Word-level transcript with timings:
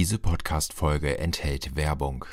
Diese 0.00 0.18
Podcast-Folge 0.18 1.18
enthält 1.18 1.76
Werbung. 1.76 2.24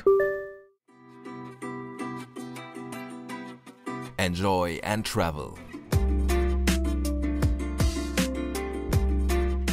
Enjoy 4.16 4.80
and 4.82 5.06
Travel. 5.06 5.52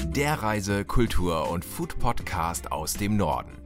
Der 0.07 0.43
Reise-, 0.43 0.83
Kultur- 0.83 1.49
und 1.49 1.63
Food-Podcast 1.63 2.69
aus 2.69 2.95
dem 2.95 3.15
Norden. 3.15 3.57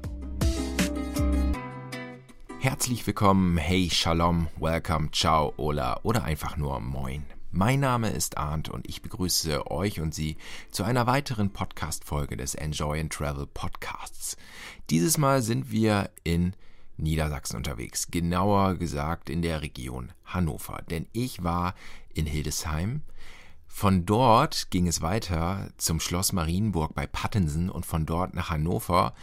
Herzlich 2.59 3.07
willkommen, 3.07 3.57
hey, 3.57 3.89
Shalom, 3.89 4.47
Welcome, 4.59 5.09
Ciao, 5.11 5.53
Ola 5.57 6.01
oder 6.03 6.23
einfach 6.23 6.55
nur 6.55 6.79
Moin. 6.79 7.25
Mein 7.51 7.79
Name 7.79 8.11
ist 8.11 8.37
Arndt 8.37 8.69
und 8.69 8.87
ich 8.87 9.01
begrüße 9.01 9.71
euch 9.71 9.99
und 9.99 10.13
Sie 10.13 10.37
zu 10.69 10.83
einer 10.83 11.07
weiteren 11.07 11.51
Podcast-Folge 11.51 12.37
des 12.37 12.53
Enjoy 12.53 12.99
and 12.99 13.11
Travel 13.11 13.47
Podcasts. 13.47 14.37
Dieses 14.91 15.17
Mal 15.17 15.41
sind 15.41 15.71
wir 15.71 16.11
in 16.23 16.53
Niedersachsen 16.97 17.57
unterwegs, 17.57 18.11
genauer 18.11 18.75
gesagt 18.75 19.31
in 19.31 19.41
der 19.41 19.63
Region 19.63 20.11
Hannover, 20.25 20.83
denn 20.91 21.07
ich 21.11 21.43
war 21.43 21.73
in 22.13 22.27
Hildesheim, 22.27 23.01
von 23.71 24.05
dort 24.05 24.71
ging 24.71 24.87
es 24.87 25.01
weiter 25.01 25.69
zum 25.77 26.01
Schloss 26.01 26.33
Marienburg 26.33 26.95
bei 26.95 27.07
Pattensen 27.07 27.69
und 27.69 27.85
von 27.85 28.05
dort 28.05 28.33
nach 28.33 28.49
Hannover, 28.49 29.13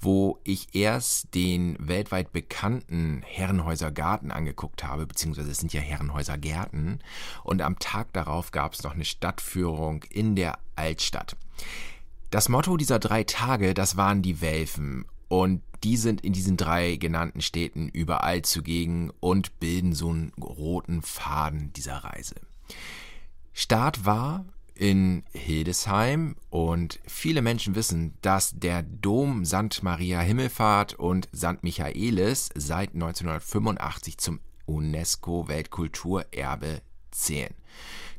wo 0.00 0.38
ich 0.44 0.74
erst 0.74 1.34
den 1.34 1.76
weltweit 1.78 2.32
bekannten 2.32 3.22
Herrenhäuser 3.24 3.90
Garten 3.90 4.30
angeguckt 4.30 4.84
habe, 4.84 5.06
beziehungsweise 5.06 5.50
es 5.50 5.58
sind 5.58 5.72
ja 5.72 5.80
Herrenhäuser 5.80 6.36
Gärten. 6.36 6.98
Und 7.44 7.62
am 7.62 7.78
Tag 7.78 8.12
darauf 8.12 8.50
gab 8.50 8.74
es 8.74 8.82
noch 8.82 8.92
eine 8.92 9.06
Stadtführung 9.06 10.02
in 10.10 10.36
der 10.36 10.58
Altstadt. 10.76 11.36
Das 12.30 12.48
Motto 12.50 12.76
dieser 12.76 12.98
drei 12.98 13.24
Tage, 13.24 13.72
das 13.72 13.96
waren 13.96 14.20
die 14.20 14.42
Welfen. 14.42 15.06
Und 15.28 15.62
die 15.84 15.96
sind 15.96 16.20
in 16.20 16.32
diesen 16.32 16.56
drei 16.56 16.96
genannten 16.96 17.40
Städten 17.40 17.88
überall 17.88 18.42
zugegen 18.42 19.10
und 19.20 19.58
bilden 19.60 19.94
so 19.94 20.10
einen 20.10 20.32
roten 20.38 21.02
Faden 21.02 21.72
dieser 21.72 21.98
Reise. 21.98 22.34
Start 23.52 24.04
war 24.04 24.46
in 24.74 25.24
Hildesheim 25.32 26.36
und 26.50 26.98
viele 27.06 27.42
Menschen 27.42 27.74
wissen, 27.74 28.14
dass 28.22 28.52
der 28.58 28.82
Dom 28.82 29.44
St. 29.44 29.82
Maria 29.82 30.20
Himmelfahrt 30.20 30.94
und 30.94 31.28
St. 31.36 31.62
Michaelis 31.62 32.48
seit 32.54 32.94
1985 32.94 34.18
zum 34.18 34.40
UNESCO 34.64 35.48
Weltkulturerbe 35.48 36.80
zählen. 37.10 37.54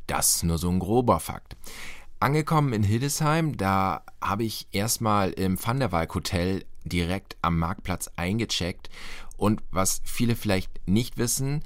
Das 0.07 0.35
ist 0.35 0.43
nur 0.43 0.57
so 0.57 0.69
ein 0.69 0.79
grober 0.79 1.19
Fakt. 1.19 1.57
Angekommen 2.19 2.71
in 2.71 2.83
Hildesheim, 2.83 3.57
da 3.57 4.03
habe 4.21 4.43
ich 4.43 4.67
erstmal 4.71 5.31
im 5.31 5.57
Van 5.61 5.79
der 5.79 5.91
Valk 5.91 6.13
Hotel 6.15 6.63
direkt 6.85 7.37
am 7.41 7.57
Marktplatz 7.57 8.09
eingecheckt 8.15 8.89
und 9.35 9.61
was 9.71 10.01
viele 10.05 10.35
vielleicht 10.35 10.87
nicht 10.87 11.17
wissen, 11.17 11.63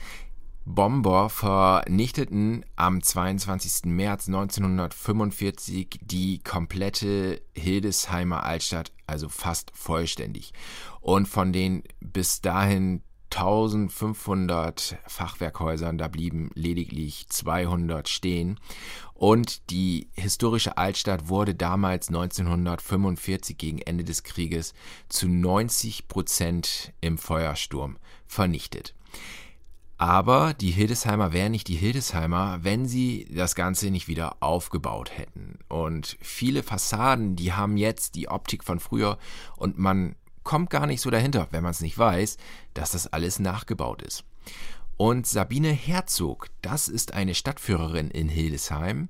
Bomber 0.69 1.29
vernichteten 1.29 2.65
am 2.75 3.01
22. 3.01 3.85
März 3.85 4.27
1945 4.27 6.01
die 6.01 6.39
komplette 6.39 7.41
Hildesheimer 7.55 8.43
Altstadt, 8.43 8.91
also 9.07 9.29
fast 9.29 9.71
vollständig. 9.73 10.51
Und 10.99 11.29
von 11.29 11.53
den 11.53 11.83
bis 12.01 12.41
dahin 12.41 13.01
1500 13.31 14.97
Fachwerkhäusern, 15.07 15.97
da 15.97 16.09
blieben 16.09 16.51
lediglich 16.53 17.29
200 17.29 18.09
stehen. 18.09 18.59
Und 19.13 19.69
die 19.69 20.09
historische 20.15 20.77
Altstadt 20.77 21.29
wurde 21.29 21.55
damals 21.55 22.09
1945 22.09 23.57
gegen 23.57 23.79
Ende 23.79 24.03
des 24.03 24.23
Krieges 24.23 24.73
zu 25.07 25.29
90 25.29 26.09
Prozent 26.09 26.91
im 26.99 27.17
Feuersturm 27.17 27.97
vernichtet. 28.27 28.93
Aber 29.97 30.53
die 30.53 30.71
Hildesheimer 30.71 31.33
wären 31.33 31.51
nicht 31.51 31.67
die 31.67 31.75
Hildesheimer, 31.75 32.59
wenn 32.61 32.85
sie 32.85 33.27
das 33.31 33.55
Ganze 33.55 33.89
nicht 33.89 34.07
wieder 34.07 34.37
aufgebaut 34.41 35.17
hätten. 35.17 35.57
Und 35.69 36.17
viele 36.21 36.61
Fassaden, 36.61 37.35
die 37.35 37.53
haben 37.53 37.77
jetzt 37.77 38.13
die 38.15 38.29
Optik 38.29 38.63
von 38.63 38.79
früher 38.79 39.17
und 39.55 39.79
man 39.79 40.15
kommt 40.43 40.69
gar 40.69 40.85
nicht 40.85 41.01
so 41.01 41.09
dahinter, 41.09 41.47
wenn 41.51 41.63
man 41.63 41.71
es 41.71 41.81
nicht 41.81 41.97
weiß, 41.97 42.37
dass 42.73 42.91
das 42.91 43.07
alles 43.07 43.39
nachgebaut 43.39 44.01
ist. 44.01 44.23
Und 44.97 45.27
Sabine 45.27 45.71
Herzog, 45.71 46.47
das 46.61 46.87
ist 46.87 47.13
eine 47.13 47.35
Stadtführerin 47.35 48.09
in 48.09 48.29
Hildesheim 48.29 49.09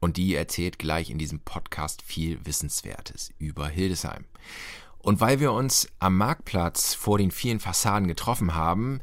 und 0.00 0.16
die 0.16 0.34
erzählt 0.34 0.78
gleich 0.78 1.10
in 1.10 1.18
diesem 1.18 1.40
Podcast 1.40 2.02
viel 2.02 2.44
Wissenswertes 2.44 3.32
über 3.38 3.68
Hildesheim. 3.68 4.24
Und 4.98 5.20
weil 5.20 5.40
wir 5.40 5.52
uns 5.52 5.88
am 5.98 6.16
Marktplatz 6.16 6.94
vor 6.94 7.18
den 7.18 7.30
vielen 7.30 7.60
Fassaden 7.60 8.08
getroffen 8.08 8.54
haben, 8.54 9.00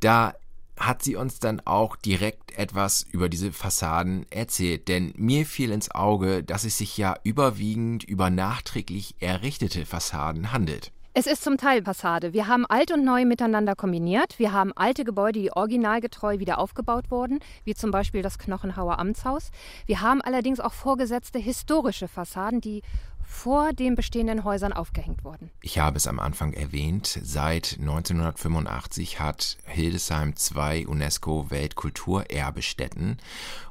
da 0.00 0.34
hat 0.78 1.02
sie 1.02 1.16
uns 1.16 1.38
dann 1.38 1.60
auch 1.64 1.96
direkt 1.96 2.58
etwas 2.58 3.02
über 3.02 3.28
diese 3.28 3.52
Fassaden 3.52 4.26
erzählt. 4.30 4.88
Denn 4.88 5.12
mir 5.16 5.46
fiel 5.46 5.70
ins 5.70 5.90
Auge, 5.90 6.42
dass 6.42 6.64
es 6.64 6.78
sich 6.78 6.96
ja 6.96 7.16
überwiegend 7.22 8.04
über 8.04 8.30
nachträglich 8.30 9.14
errichtete 9.20 9.86
Fassaden 9.86 10.52
handelt. 10.52 10.93
Es 11.16 11.28
ist 11.28 11.44
zum 11.44 11.58
Teil 11.58 11.84
Fassade. 11.84 12.32
Wir 12.32 12.48
haben 12.48 12.66
alt 12.66 12.90
und 12.90 13.04
neu 13.04 13.24
miteinander 13.24 13.76
kombiniert. 13.76 14.40
Wir 14.40 14.50
haben 14.50 14.72
alte 14.72 15.04
Gebäude, 15.04 15.38
die 15.38 15.52
originalgetreu 15.52 16.40
wieder 16.40 16.58
aufgebaut 16.58 17.12
wurden, 17.12 17.38
wie 17.62 17.76
zum 17.76 17.92
Beispiel 17.92 18.20
das 18.20 18.36
Knochenhauer 18.36 18.98
Amtshaus. 18.98 19.52
Wir 19.86 20.00
haben 20.00 20.20
allerdings 20.22 20.58
auch 20.58 20.72
vorgesetzte 20.72 21.38
historische 21.38 22.08
Fassaden, 22.08 22.60
die 22.60 22.82
vor 23.24 23.72
den 23.72 23.94
bestehenden 23.94 24.42
Häusern 24.42 24.72
aufgehängt 24.72 25.22
wurden. 25.22 25.52
Ich 25.62 25.78
habe 25.78 25.98
es 25.98 26.08
am 26.08 26.18
Anfang 26.18 26.52
erwähnt, 26.52 27.20
seit 27.22 27.76
1985 27.78 29.20
hat 29.20 29.58
Hildesheim 29.66 30.34
zwei 30.34 30.84
UNESCO-Weltkulturerbestätten 30.84 33.18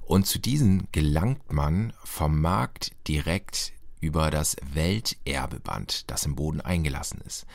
und 0.01 0.27
zu 0.27 0.39
diesen 0.39 0.87
gelangt 0.93 1.51
man 1.51 1.91
vom 2.05 2.39
Markt 2.39 2.93
direkt 3.05 3.73
über 4.03 4.29
das 4.29 4.57
Welterbeband, 4.73 6.11
das 6.11 6.25
im 6.25 6.35
Boden 6.35 6.59
eingelassen 6.59 7.21
ist. 7.25 7.45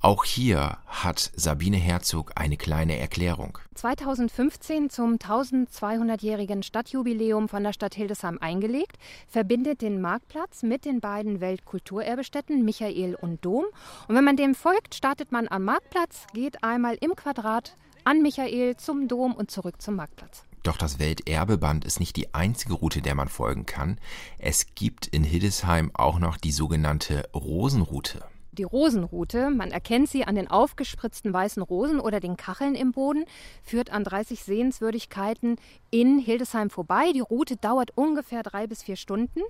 Auch 0.00 0.24
hier 0.24 0.78
hat 0.86 1.32
Sabine 1.34 1.78
Herzog 1.78 2.32
eine 2.36 2.56
kleine 2.56 2.96
Erklärung. 2.96 3.58
2015 3.74 4.88
zum 4.88 5.16
1200-jährigen 5.16 6.62
Stadtjubiläum 6.62 7.48
von 7.48 7.64
der 7.64 7.72
Stadt 7.72 7.96
Hildesheim 7.96 8.38
eingelegt, 8.40 8.98
verbindet 9.26 9.82
den 9.82 10.00
Marktplatz 10.00 10.62
mit 10.62 10.84
den 10.84 11.00
beiden 11.00 11.40
Weltkulturerbestätten 11.40 12.64
Michael 12.64 13.16
und 13.16 13.44
Dom. 13.44 13.64
Und 14.06 14.14
wenn 14.14 14.24
man 14.24 14.36
dem 14.36 14.54
folgt, 14.54 14.94
startet 14.94 15.32
man 15.32 15.48
am 15.48 15.64
Marktplatz, 15.64 16.28
geht 16.32 16.62
einmal 16.62 16.96
im 17.00 17.16
Quadrat 17.16 17.76
an 18.04 18.22
Michael 18.22 18.76
zum 18.76 19.08
Dom 19.08 19.34
und 19.34 19.50
zurück 19.50 19.82
zum 19.82 19.96
Marktplatz. 19.96 20.45
Doch 20.66 20.76
das 20.76 20.98
Welterbeband 20.98 21.84
ist 21.84 22.00
nicht 22.00 22.16
die 22.16 22.34
einzige 22.34 22.74
Route, 22.74 23.00
der 23.00 23.14
man 23.14 23.28
folgen 23.28 23.66
kann. 23.66 24.00
Es 24.36 24.74
gibt 24.74 25.06
in 25.06 25.22
Hildesheim 25.22 25.92
auch 25.94 26.18
noch 26.18 26.36
die 26.36 26.50
sogenannte 26.50 27.28
Rosenroute. 27.32 28.24
Die 28.50 28.64
Rosenroute, 28.64 29.50
man 29.50 29.70
erkennt 29.70 30.08
sie 30.08 30.24
an 30.24 30.34
den 30.34 30.48
aufgespritzten 30.48 31.32
weißen 31.32 31.62
Rosen 31.62 32.00
oder 32.00 32.18
den 32.18 32.36
Kacheln 32.36 32.74
im 32.74 32.90
Boden, 32.90 33.26
führt 33.62 33.90
an 33.90 34.02
30 34.02 34.42
Sehenswürdigkeiten 34.42 35.56
in 35.90 36.18
Hildesheim 36.18 36.68
vorbei. 36.68 37.12
Die 37.14 37.20
Route 37.20 37.56
dauert 37.56 37.92
ungefähr 37.94 38.42
drei 38.42 38.66
bis 38.66 38.82
vier 38.82 38.96
Stunden 38.96 39.42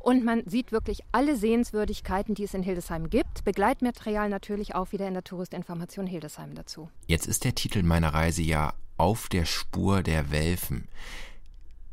und 0.00 0.24
man 0.24 0.42
sieht 0.44 0.72
wirklich 0.72 1.02
alle 1.12 1.36
Sehenswürdigkeiten, 1.36 2.34
die 2.34 2.44
es 2.44 2.54
in 2.54 2.64
Hildesheim 2.64 3.10
gibt. 3.10 3.44
Begleitmaterial 3.44 4.28
natürlich 4.28 4.74
auch 4.74 4.90
wieder 4.90 5.06
in 5.06 5.14
der 5.14 5.22
Touristinformation 5.22 6.08
Hildesheim 6.08 6.56
dazu. 6.56 6.88
Jetzt 7.06 7.26
ist 7.26 7.44
der 7.44 7.54
Titel 7.54 7.84
meiner 7.84 8.12
Reise 8.12 8.42
ja 8.42 8.72
auf 8.96 9.28
der 9.28 9.44
Spur 9.44 10.02
der 10.02 10.30
Welfen. 10.30 10.88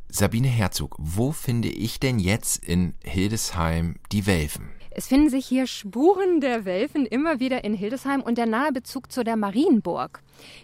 Sabine 0.08 0.48
Herzog, 0.48 0.96
wo 0.98 1.32
finde 1.32 1.68
ich 1.68 1.98
denn 1.98 2.18
jetzt 2.18 2.62
in 2.64 2.94
Hildesheim 3.02 3.96
die 4.12 4.26
Welfen? 4.26 4.68
Es 4.94 5.06
finden 5.06 5.30
sich 5.30 5.46
hier 5.46 5.66
Spuren 5.66 6.42
der 6.42 6.66
Welfen 6.66 7.06
immer 7.06 7.40
wieder 7.40 7.64
in 7.64 7.72
Hildesheim 7.72 8.20
und 8.20 8.36
der 8.36 8.44
nahe 8.44 8.72
Bezug 8.72 9.10
zu 9.10 9.24
der 9.24 9.36
Marienburg, 9.36 10.20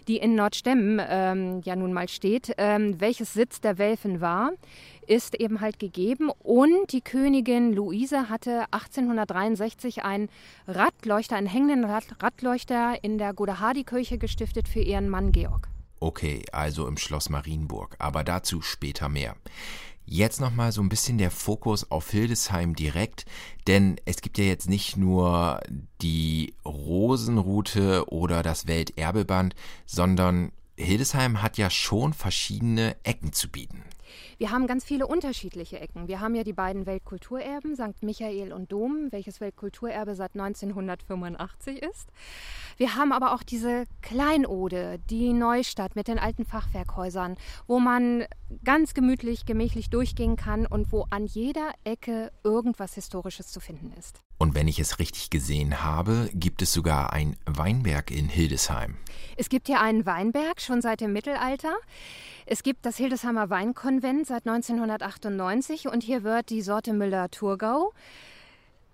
die 0.07 0.17
in 0.17 0.35
Nordstemmen 0.35 1.01
ähm, 1.09 1.61
ja 1.65 1.75
nun 1.75 1.93
mal 1.93 2.07
steht, 2.07 2.53
ähm, 2.59 3.01
welches 3.01 3.33
Sitz 3.33 3.59
der 3.59 3.79
Welfen 3.79 4.21
war, 4.21 4.51
ist 5.07 5.33
eben 5.33 5.61
halt 5.61 5.79
gegeben. 5.79 6.29
Und 6.43 6.91
die 6.91 7.01
Königin 7.01 7.73
Luise 7.73 8.29
hatte 8.29 8.65
1863 8.71 10.03
einen 10.03 10.29
Radleuchter, 10.67 11.35
einen 11.35 11.47
hängenden 11.47 11.85
Radleuchter 11.85 13.03
in 13.03 13.17
der 13.17 13.33
Godehadi-Kirche 13.33 14.19
gestiftet 14.19 14.67
für 14.67 14.81
ihren 14.81 15.09
Mann 15.09 15.31
Georg. 15.31 15.69
Okay, 15.99 16.43
also 16.51 16.87
im 16.87 16.97
Schloss 16.97 17.29
Marienburg, 17.29 17.95
aber 17.99 18.23
dazu 18.23 18.61
später 18.61 19.09
mehr. 19.09 19.35
Jetzt 20.05 20.39
nochmal 20.41 20.71
so 20.71 20.81
ein 20.81 20.89
bisschen 20.89 21.19
der 21.19 21.29
Fokus 21.29 21.91
auf 21.91 22.09
Hildesheim 22.09 22.75
direkt, 22.75 23.25
denn 23.67 23.97
es 24.05 24.21
gibt 24.21 24.39
ja 24.39 24.45
jetzt 24.45 24.67
nicht 24.67 24.97
nur 24.97 25.59
die 26.01 26.55
Rosenroute 26.65 28.11
oder 28.11 28.41
das 28.41 28.65
Welterbeband, 28.65 29.53
sondern 29.85 30.51
Hildesheim 30.77 31.43
hat 31.43 31.57
ja 31.57 31.69
schon 31.69 32.13
verschiedene 32.13 32.95
Ecken 33.03 33.33
zu 33.33 33.49
bieten. 33.49 33.83
Wir 34.39 34.51
haben 34.51 34.67
ganz 34.67 34.85
viele 34.85 35.05
unterschiedliche 35.05 35.81
Ecken. 35.81 36.07
Wir 36.07 36.21
haben 36.21 36.33
ja 36.33 36.45
die 36.45 36.53
beiden 36.53 36.85
Weltkulturerben, 36.85 37.75
St. 37.75 38.01
Michael 38.01 38.53
und 38.53 38.71
Dom, 38.71 39.11
welches 39.11 39.41
Weltkulturerbe 39.41 40.15
seit 40.15 40.33
1985 40.33 41.81
ist. 41.81 42.07
Wir 42.77 42.95
haben 42.95 43.11
aber 43.11 43.33
auch 43.33 43.43
diese 43.43 43.83
Kleinode, 44.01 45.01
die 45.09 45.33
Neustadt 45.33 45.97
mit 45.97 46.07
den 46.07 46.19
alten 46.19 46.45
Fachwerkhäusern, 46.45 47.35
wo 47.67 47.81
man 47.81 48.23
ganz 48.63 48.93
gemütlich, 48.93 49.45
gemächlich 49.45 49.89
durchgehen 49.89 50.37
kann 50.37 50.65
und 50.65 50.93
wo 50.93 51.05
an 51.09 51.25
jeder 51.25 51.73
Ecke 51.83 52.31
irgendwas 52.45 52.93
Historisches 52.93 53.47
zu 53.47 53.59
finden 53.59 53.91
ist. 53.99 54.21
Und 54.37 54.55
wenn 54.55 54.69
ich 54.69 54.79
es 54.79 54.99
richtig 54.99 55.31
gesehen 55.31 55.83
habe, 55.83 56.29
gibt 56.33 56.61
es 56.61 56.71
sogar 56.71 57.11
ein 57.11 57.35
Weinberg 57.45 58.09
in 58.09 58.29
Hildesheim. 58.29 58.95
Es 59.35 59.49
gibt 59.49 59.67
hier 59.67 59.81
einen 59.81 60.05
Weinberg 60.05 60.61
schon 60.61 60.81
seit 60.81 61.01
dem 61.01 61.11
Mittelalter. 61.11 61.75
Es 62.45 62.63
gibt 62.63 62.85
das 62.85 62.95
Hildesheimer 62.95 63.49
Weinkonvent 63.49 64.25
seit 64.29 64.47
1998 64.47 65.87
und 65.87 66.01
hier 66.03 66.23
wird 66.23 66.49
die 66.49 66.61
Sorte 66.61 66.93
Müller-Thurgau 66.93 67.91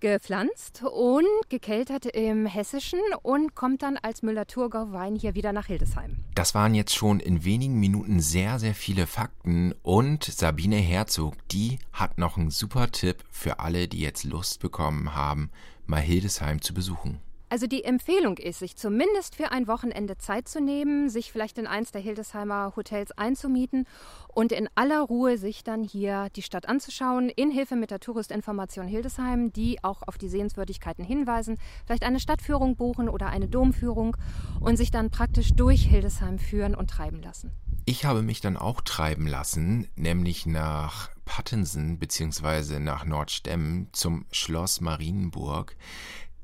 gepflanzt 0.00 0.82
und 0.82 1.26
gekeltert 1.48 2.06
im 2.06 2.46
Hessischen 2.46 2.98
und 3.22 3.54
kommt 3.54 3.82
dann 3.82 3.96
als 3.96 4.22
Müller-Thurgau-Wein 4.22 5.14
hier 5.14 5.34
wieder 5.34 5.52
nach 5.52 5.66
Hildesheim. 5.66 6.16
Das 6.34 6.54
waren 6.54 6.74
jetzt 6.74 6.94
schon 6.94 7.20
in 7.20 7.44
wenigen 7.44 7.78
Minuten 7.78 8.20
sehr, 8.20 8.58
sehr 8.58 8.74
viele 8.74 9.06
Fakten 9.06 9.74
und 9.82 10.24
Sabine 10.24 10.76
Herzog, 10.76 11.34
die 11.48 11.78
hat 11.92 12.18
noch 12.18 12.36
einen 12.36 12.50
super 12.50 12.90
Tipp 12.90 13.22
für 13.30 13.60
alle, 13.60 13.88
die 13.88 14.00
jetzt 14.00 14.24
Lust 14.24 14.60
bekommen 14.60 15.14
haben, 15.14 15.50
mal 15.86 16.00
Hildesheim 16.00 16.60
zu 16.60 16.74
besuchen. 16.74 17.20
Also 17.48 17.68
die 17.68 17.84
Empfehlung 17.84 18.38
ist, 18.38 18.58
sich 18.58 18.74
zumindest 18.76 19.36
für 19.36 19.52
ein 19.52 19.68
Wochenende 19.68 20.18
Zeit 20.18 20.48
zu 20.48 20.60
nehmen, 20.60 21.08
sich 21.08 21.30
vielleicht 21.30 21.58
in 21.58 21.68
eins 21.68 21.92
der 21.92 22.00
Hildesheimer 22.00 22.72
Hotels 22.74 23.12
einzumieten 23.12 23.86
und 24.26 24.50
in 24.50 24.68
aller 24.74 25.00
Ruhe 25.00 25.38
sich 25.38 25.62
dann 25.62 25.84
hier 25.84 26.28
die 26.34 26.42
Stadt 26.42 26.68
anzuschauen, 26.68 27.28
in 27.28 27.52
Hilfe 27.52 27.76
mit 27.76 27.92
der 27.92 28.00
Touristinformation 28.00 28.88
Hildesheim, 28.88 29.52
die 29.52 29.82
auch 29.84 30.02
auf 30.08 30.18
die 30.18 30.28
Sehenswürdigkeiten 30.28 31.04
hinweisen, 31.04 31.56
vielleicht 31.86 32.02
eine 32.02 32.18
Stadtführung 32.18 32.74
buchen 32.74 33.08
oder 33.08 33.28
eine 33.28 33.46
Domführung 33.46 34.16
und 34.58 34.76
sich 34.76 34.90
dann 34.90 35.10
praktisch 35.10 35.52
durch 35.54 35.82
Hildesheim 35.82 36.40
führen 36.40 36.74
und 36.74 36.90
treiben 36.90 37.22
lassen. 37.22 37.52
Ich 37.88 38.04
habe 38.04 38.22
mich 38.22 38.40
dann 38.40 38.56
auch 38.56 38.80
treiben 38.80 39.28
lassen, 39.28 39.86
nämlich 39.94 40.44
nach 40.44 41.10
Pattensen 41.24 42.00
bzw. 42.00 42.80
nach 42.80 43.04
Nordstemmen 43.04 43.88
zum 43.92 44.26
Schloss 44.32 44.80
Marienburg. 44.80 45.76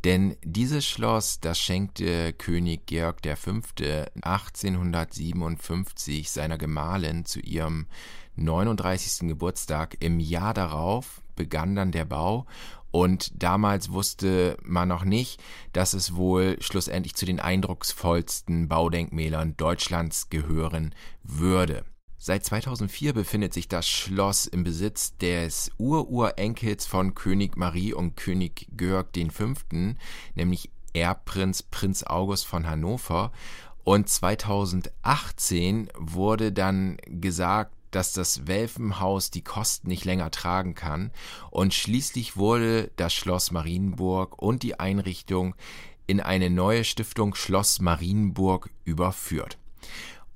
Denn 0.05 0.37
dieses 0.43 0.85
Schloss, 0.85 1.41
das 1.41 1.61
schenkte 1.61 2.33
König 2.33 2.87
Georg 2.87 3.21
V. 3.37 3.61
1857 4.23 6.31
seiner 6.31 6.59
Gemahlin 6.59 7.25
zu 7.25 7.39
ihrem 7.41 7.87
39. 8.35 9.29
Geburtstag. 9.29 9.97
Im 10.01 10.19
Jahr 10.19 10.55
darauf 10.55 11.23
begann 11.37 11.77
dann 11.77 11.93
der 11.93 12.05
Bau 12.05 12.47
und 12.91 13.43
damals 13.43 13.93
wusste 13.93 14.59
man 14.63 14.89
noch 14.89 15.05
nicht, 15.05 15.41
dass 15.73 15.95
es 15.95 16.15
wohl 16.15 16.57
schlussendlich 16.61 17.15
zu 17.15 17.25
den 17.25 17.41
eindrucksvollsten 17.41 18.69
Baudenkmälern 18.69 19.57
Deutschlands 19.57 20.29
gehören 20.31 20.95
würde. 21.23 21.85
Seit 22.25 22.45
2004 22.45 23.15
befindet 23.15 23.53
sich 23.53 23.67
das 23.67 23.89
Schloss 23.89 24.47
im 24.47 24.63
Besitz 24.63 25.17
des 25.17 25.73
Ururenkels 25.77 26.87
von 26.87 27.17
König 27.17 27.57
Marie 27.57 27.95
und 27.95 28.17
König 28.17 28.69
Georg 28.77 29.09
V., 29.33 29.55
nämlich 30.37 30.71
Erbprinz 30.93 31.65
Prinz 31.65 32.05
August 32.05 32.47
von 32.47 32.69
Hannover. 32.69 33.33
Und 33.83 34.09
2018 34.09 35.89
wurde 35.99 36.53
dann 36.53 36.99
gesagt, 37.07 37.75
dass 37.91 38.13
das 38.13 38.47
Welfenhaus 38.47 39.33
die 39.33 39.43
Kosten 39.43 39.89
nicht 39.89 40.05
länger 40.05 40.31
tragen 40.31 40.77
kann 40.77 41.11
und 41.51 41.75
schließlich 41.75 42.37
wurde 42.37 42.93
das 42.95 43.13
Schloss 43.13 43.51
Marienburg 43.51 44.41
und 44.41 44.63
die 44.63 44.79
Einrichtung 44.79 45.57
in 46.07 46.21
eine 46.21 46.51
neue 46.51 46.85
Stiftung 46.85 47.35
Schloss 47.35 47.81
Marienburg 47.81 48.71
überführt. 48.85 49.59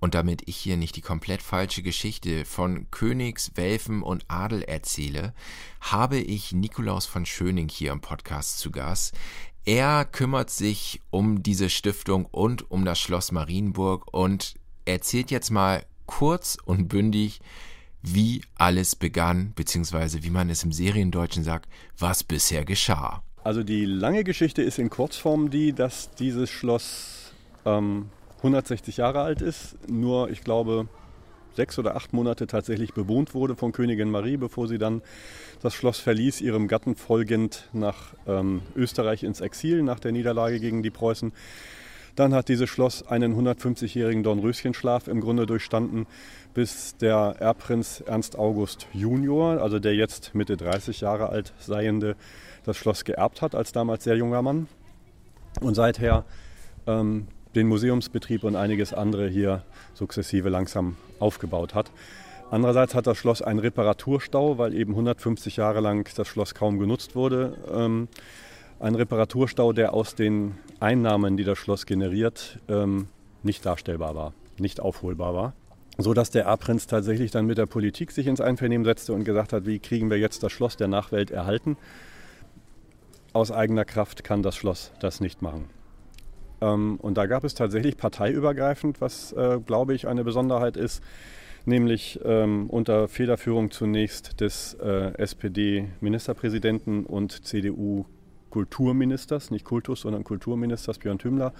Und 0.06 0.14
damit 0.14 0.42
ich 0.46 0.56
hier 0.56 0.76
nicht 0.76 0.94
die 0.94 1.00
komplett 1.00 1.42
falsche 1.42 1.82
Geschichte 1.82 2.44
von 2.44 2.88
Königs, 2.92 3.50
Welfen 3.56 4.02
und 4.04 4.24
Adel 4.28 4.62
erzähle, 4.62 5.34
habe 5.80 6.18
ich 6.18 6.52
Nikolaus 6.52 7.06
von 7.06 7.26
Schöning 7.26 7.68
hier 7.68 7.90
im 7.90 8.00
Podcast 8.00 8.60
zu 8.60 8.70
Gast. 8.70 9.16
Er 9.64 10.04
kümmert 10.04 10.50
sich 10.50 11.00
um 11.10 11.42
diese 11.42 11.68
Stiftung 11.68 12.24
und 12.26 12.70
um 12.70 12.84
das 12.84 13.00
Schloss 13.00 13.32
Marienburg 13.32 14.14
und 14.14 14.54
erzählt 14.84 15.32
jetzt 15.32 15.50
mal 15.50 15.84
kurz 16.06 16.56
und 16.64 16.86
bündig, 16.86 17.40
wie 18.00 18.42
alles 18.54 18.94
begann, 18.94 19.54
beziehungsweise 19.56 20.22
wie 20.22 20.30
man 20.30 20.50
es 20.50 20.62
im 20.62 20.70
Seriendeutschen 20.70 21.42
sagt, 21.42 21.68
was 21.98 22.22
bisher 22.22 22.64
geschah. 22.64 23.24
Also 23.42 23.64
die 23.64 23.84
lange 23.84 24.22
Geschichte 24.22 24.62
ist 24.62 24.78
in 24.78 24.88
Kurzform 24.88 25.50
die, 25.50 25.72
dass 25.72 26.14
dieses 26.14 26.48
Schloss 26.48 27.32
ähm, 27.64 28.10
160 28.38 28.98
Jahre 28.98 29.20
alt 29.22 29.42
ist, 29.42 29.76
nur 29.88 30.30
ich 30.30 30.42
glaube 30.42 30.88
sechs 31.56 31.78
oder 31.78 31.96
acht 31.96 32.12
Monate 32.12 32.46
tatsächlich 32.46 32.92
bewohnt 32.92 33.34
wurde 33.34 33.56
von 33.56 33.72
Königin 33.72 34.10
Marie, 34.10 34.36
bevor 34.36 34.68
sie 34.68 34.78
dann 34.78 35.02
das 35.62 35.74
Schloss 35.74 35.98
verließ, 35.98 36.42
ihrem 36.42 36.68
Gatten 36.68 36.94
folgend 36.94 37.68
nach 37.72 38.14
ähm, 38.26 38.62
Österreich 38.76 39.22
ins 39.24 39.40
Exil 39.40 39.82
nach 39.82 39.98
der 39.98 40.12
Niederlage 40.12 40.60
gegen 40.60 40.82
die 40.82 40.90
Preußen. 40.90 41.32
Dann 42.14 42.32
hat 42.32 42.48
dieses 42.48 42.70
Schloss 42.70 43.06
einen 43.06 43.36
150-jährigen 43.36 44.22
Dornröschenschlaf 44.22 45.06
im 45.06 45.20
Grunde 45.20 45.44
durchstanden, 45.44 46.06
bis 46.54 46.96
der 46.96 47.36
Erbprinz 47.40 48.02
Ernst 48.06 48.38
August 48.38 48.86
Junior, 48.94 49.60
also 49.60 49.78
der 49.78 49.94
jetzt 49.94 50.34
Mitte 50.34 50.56
30 50.56 51.02
Jahre 51.02 51.28
alt 51.28 51.52
seiende, 51.58 52.16
das 52.64 52.78
Schloss 52.78 53.04
geerbt 53.04 53.42
hat 53.42 53.54
als 53.54 53.72
damals 53.72 54.04
sehr 54.04 54.16
junger 54.16 54.40
Mann. 54.40 54.66
Und 55.60 55.74
seither 55.74 56.24
ähm, 56.86 57.28
den 57.56 57.66
Museumsbetrieb 57.68 58.44
und 58.44 58.54
einiges 58.54 58.92
andere 58.92 59.28
hier 59.28 59.62
sukzessive 59.94 60.48
langsam 60.48 60.96
aufgebaut 61.18 61.74
hat. 61.74 61.90
Andererseits 62.50 62.94
hat 62.94 63.06
das 63.06 63.18
Schloss 63.18 63.42
einen 63.42 63.58
Reparaturstau, 63.58 64.58
weil 64.58 64.74
eben 64.74 64.92
150 64.92 65.56
Jahre 65.56 65.80
lang 65.80 66.08
das 66.14 66.28
Schloss 66.28 66.54
kaum 66.54 66.78
genutzt 66.78 67.16
wurde. 67.16 67.56
Ähm, 67.72 68.08
ein 68.78 68.94
Reparaturstau, 68.94 69.72
der 69.72 69.94
aus 69.94 70.14
den 70.14 70.54
Einnahmen, 70.78 71.36
die 71.36 71.44
das 71.44 71.58
Schloss 71.58 71.86
generiert, 71.86 72.60
ähm, 72.68 73.08
nicht 73.42 73.66
darstellbar 73.66 74.14
war, 74.14 74.32
nicht 74.58 74.80
aufholbar 74.80 75.34
war. 75.34 75.54
So 75.98 76.12
dass 76.12 76.30
der 76.30 76.44
Erbprinz 76.44 76.86
tatsächlich 76.86 77.30
dann 77.30 77.46
mit 77.46 77.56
der 77.58 77.66
Politik 77.66 78.12
sich 78.12 78.26
ins 78.26 78.40
Einvernehmen 78.40 78.84
setzte 78.84 79.14
und 79.14 79.24
gesagt 79.24 79.54
hat, 79.54 79.64
wie 79.64 79.78
kriegen 79.78 80.10
wir 80.10 80.18
jetzt 80.18 80.42
das 80.42 80.52
Schloss 80.52 80.76
der 80.76 80.88
Nachwelt 80.88 81.30
erhalten. 81.30 81.78
Aus 83.32 83.50
eigener 83.50 83.86
Kraft 83.86 84.22
kann 84.22 84.42
das 84.42 84.56
Schloss 84.56 84.92
das 85.00 85.20
nicht 85.20 85.40
machen. 85.40 85.70
Ähm, 86.60 86.96
und 87.00 87.16
da 87.18 87.26
gab 87.26 87.44
es 87.44 87.54
tatsächlich 87.54 87.96
parteiübergreifend, 87.96 89.00
was, 89.00 89.32
äh, 89.32 89.58
glaube 89.64 89.94
ich, 89.94 90.08
eine 90.08 90.24
Besonderheit 90.24 90.76
ist, 90.76 91.02
nämlich 91.64 92.20
ähm, 92.24 92.66
unter 92.68 93.08
Federführung 93.08 93.70
zunächst 93.70 94.40
des 94.40 94.74
äh, 94.74 95.12
SPD-Ministerpräsidenten 95.18 97.04
und 97.04 97.44
CDU-Kulturministers, 97.44 99.50
nicht 99.50 99.64
Kultus, 99.64 100.02
sondern 100.02 100.24
Kulturministers 100.24 100.98
Björn 100.98 101.18
Tümmler, 101.18 101.52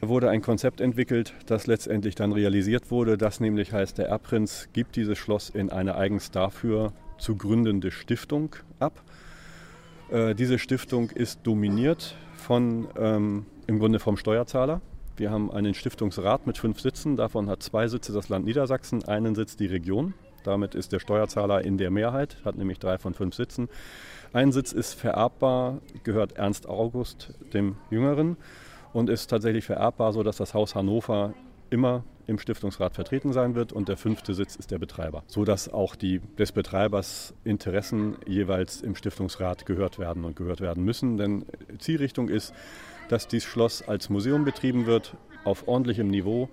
wurde 0.00 0.30
ein 0.30 0.42
Konzept 0.42 0.80
entwickelt, 0.80 1.34
das 1.46 1.66
letztendlich 1.66 2.14
dann 2.14 2.32
realisiert 2.32 2.90
wurde. 2.90 3.16
Das 3.16 3.40
nämlich 3.40 3.72
heißt, 3.72 3.98
der 3.98 4.08
Erbprinz 4.08 4.68
gibt 4.72 4.96
dieses 4.96 5.18
Schloss 5.18 5.50
in 5.50 5.70
eine 5.70 5.96
eigens 5.96 6.30
dafür 6.30 6.92
zu 7.18 7.36
gründende 7.36 7.90
Stiftung 7.90 8.56
ab. 8.80 9.02
Äh, 10.10 10.34
diese 10.34 10.58
Stiftung 10.58 11.10
ist 11.10 11.40
dominiert 11.44 12.16
von 12.44 12.86
ähm, 12.96 13.46
im 13.66 13.78
Grunde 13.78 13.98
vom 13.98 14.16
Steuerzahler. 14.16 14.80
Wir 15.16 15.30
haben 15.30 15.50
einen 15.50 15.74
Stiftungsrat 15.74 16.46
mit 16.46 16.58
fünf 16.58 16.80
Sitzen. 16.80 17.16
Davon 17.16 17.48
hat 17.48 17.62
zwei 17.62 17.88
Sitze 17.88 18.12
das 18.12 18.28
Land 18.28 18.44
Niedersachsen, 18.44 19.04
einen 19.04 19.34
Sitz 19.34 19.56
die 19.56 19.66
Region. 19.66 20.14
Damit 20.44 20.74
ist 20.74 20.92
der 20.92 20.98
Steuerzahler 20.98 21.64
in 21.64 21.78
der 21.78 21.90
Mehrheit, 21.90 22.36
hat 22.44 22.56
nämlich 22.56 22.78
drei 22.78 22.98
von 22.98 23.14
fünf 23.14 23.34
Sitzen. 23.34 23.68
Ein 24.34 24.52
Sitz 24.52 24.72
ist 24.72 24.92
vererbbar, 24.92 25.78
gehört 26.02 26.32
Ernst 26.32 26.68
August, 26.68 27.32
dem 27.54 27.76
Jüngeren, 27.90 28.36
und 28.92 29.08
ist 29.08 29.28
tatsächlich 29.28 29.64
vererbbar, 29.64 30.12
sodass 30.12 30.36
das 30.36 30.52
Haus 30.52 30.74
Hannover 30.74 31.32
immer 31.74 32.04
im 32.28 32.38
Stiftungsrat 32.38 32.94
vertreten 32.94 33.32
sein 33.32 33.56
wird 33.56 33.72
und 33.72 33.88
der 33.88 33.96
fünfte 33.96 34.32
Sitz 34.32 34.54
ist 34.54 34.70
der 34.70 34.78
Betreiber, 34.78 35.24
sodass 35.26 35.68
auch 35.68 35.96
die 35.96 36.20
des 36.38 36.52
Betreibers 36.52 37.34
Interessen 37.42 38.16
jeweils 38.26 38.80
im 38.80 38.94
Stiftungsrat 38.94 39.66
gehört 39.66 39.98
werden 39.98 40.24
und 40.24 40.36
gehört 40.36 40.60
werden 40.60 40.84
müssen. 40.84 41.16
Denn 41.16 41.44
Zielrichtung 41.78 42.28
ist, 42.28 42.54
dass 43.08 43.26
dieses 43.26 43.48
Schloss 43.48 43.82
als 43.82 44.08
Museum 44.08 44.44
betrieben 44.44 44.86
wird, 44.86 45.16
auf 45.42 45.66
ordentlichem 45.66 46.06
Niveau 46.06 46.48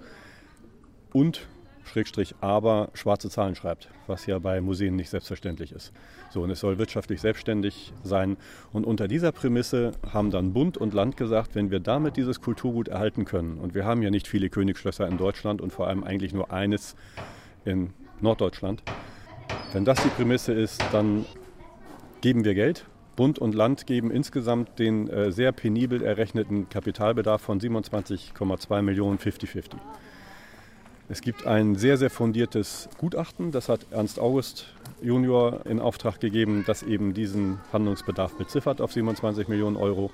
und 1.13 1.47
Schrägstrich 1.83 2.35
aber 2.41 2.89
schwarze 2.93 3.29
Zahlen 3.29 3.55
schreibt, 3.55 3.89
was 4.07 4.25
ja 4.25 4.39
bei 4.39 4.61
Museen 4.61 4.95
nicht 4.95 5.09
selbstverständlich 5.09 5.71
ist. 5.71 5.91
So, 6.29 6.41
und 6.41 6.49
es 6.49 6.59
soll 6.59 6.77
wirtschaftlich 6.77 7.21
selbstständig 7.21 7.93
sein. 8.03 8.37
Und 8.71 8.85
unter 8.85 9.07
dieser 9.07 9.31
Prämisse 9.31 9.91
haben 10.11 10.31
dann 10.31 10.53
Bund 10.53 10.77
und 10.77 10.93
Land 10.93 11.17
gesagt, 11.17 11.55
wenn 11.55 11.71
wir 11.71 11.79
damit 11.79 12.17
dieses 12.17 12.41
Kulturgut 12.41 12.87
erhalten 12.87 13.25
können, 13.25 13.57
und 13.57 13.73
wir 13.73 13.85
haben 13.85 14.01
ja 14.01 14.09
nicht 14.09 14.27
viele 14.27 14.49
Königsschlösser 14.49 15.07
in 15.07 15.17
Deutschland 15.17 15.61
und 15.61 15.71
vor 15.71 15.87
allem 15.87 16.03
eigentlich 16.03 16.33
nur 16.33 16.51
eines 16.51 16.95
in 17.65 17.93
Norddeutschland, 18.21 18.83
Wenn 19.73 19.85
das 19.85 20.01
die 20.03 20.09
Prämisse 20.09 20.53
ist, 20.53 20.83
dann 20.91 21.25
geben 22.21 22.43
wir 22.43 22.53
Geld. 22.53 22.85
Bund 23.15 23.39
und 23.39 23.53
Land 23.53 23.87
geben 23.87 24.11
insgesamt 24.11 24.79
den 24.79 25.07
äh, 25.09 25.31
sehr 25.31 25.51
penibel 25.51 26.01
errechneten 26.01 26.69
Kapitalbedarf 26.69 27.41
von 27.41 27.59
27,2 27.59 28.81
Millionen 28.81 29.17
50-50. 29.17 29.73
Es 31.11 31.19
gibt 31.19 31.45
ein 31.45 31.75
sehr, 31.75 31.97
sehr 31.97 32.09
fundiertes 32.09 32.87
Gutachten, 32.97 33.51
das 33.51 33.67
hat 33.67 33.81
Ernst 33.91 34.17
August 34.17 34.67
Junior 35.01 35.65
in 35.65 35.81
Auftrag 35.81 36.21
gegeben, 36.21 36.63
das 36.65 36.83
eben 36.83 37.13
diesen 37.13 37.59
Handlungsbedarf 37.73 38.37
beziffert 38.37 38.79
auf 38.79 38.93
27 38.93 39.49
Millionen 39.49 39.75
Euro. 39.75 40.09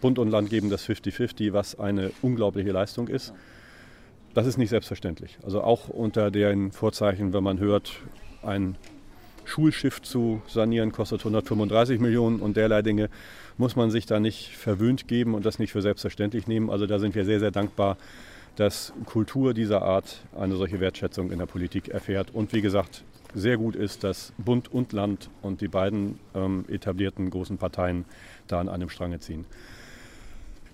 Bund 0.00 0.18
und 0.18 0.30
Land 0.30 0.50
geben 0.50 0.68
das 0.68 0.84
50-50, 0.84 1.52
was 1.52 1.78
eine 1.78 2.10
unglaubliche 2.22 2.72
Leistung 2.72 3.06
ist. 3.06 3.32
Das 4.34 4.48
ist 4.48 4.58
nicht 4.58 4.70
selbstverständlich. 4.70 5.38
Also 5.44 5.62
auch 5.62 5.88
unter 5.88 6.32
den 6.32 6.72
Vorzeichen, 6.72 7.32
wenn 7.32 7.44
man 7.44 7.60
hört, 7.60 7.92
ein 8.42 8.74
Schulschiff 9.44 10.02
zu 10.02 10.42
sanieren 10.48 10.90
kostet 10.90 11.20
135 11.20 12.00
Millionen 12.00 12.40
und 12.40 12.56
derlei 12.56 12.82
Dinge, 12.82 13.10
muss 13.58 13.76
man 13.76 13.92
sich 13.92 14.06
da 14.06 14.18
nicht 14.18 14.56
verwöhnt 14.56 15.06
geben 15.06 15.34
und 15.34 15.46
das 15.46 15.60
nicht 15.60 15.70
für 15.70 15.82
selbstverständlich 15.82 16.48
nehmen. 16.48 16.68
Also 16.68 16.86
da 16.86 16.98
sind 16.98 17.14
wir 17.14 17.24
sehr, 17.24 17.38
sehr 17.38 17.52
dankbar, 17.52 17.96
dass 18.56 18.92
Kultur 19.06 19.54
dieser 19.54 19.82
Art 19.82 20.22
eine 20.36 20.56
solche 20.56 20.80
Wertschätzung 20.80 21.30
in 21.30 21.38
der 21.38 21.46
Politik 21.46 21.88
erfährt. 21.88 22.34
Und 22.34 22.52
wie 22.52 22.62
gesagt, 22.62 23.04
sehr 23.34 23.56
gut 23.56 23.76
ist, 23.76 24.04
dass 24.04 24.32
Bund 24.38 24.72
und 24.72 24.92
Land 24.92 25.30
und 25.40 25.60
die 25.60 25.68
beiden 25.68 26.18
ähm, 26.34 26.64
etablierten 26.68 27.30
großen 27.30 27.56
Parteien 27.58 28.04
da 28.46 28.60
an 28.60 28.68
einem 28.68 28.88
Strange 28.88 29.20
ziehen. 29.20 29.46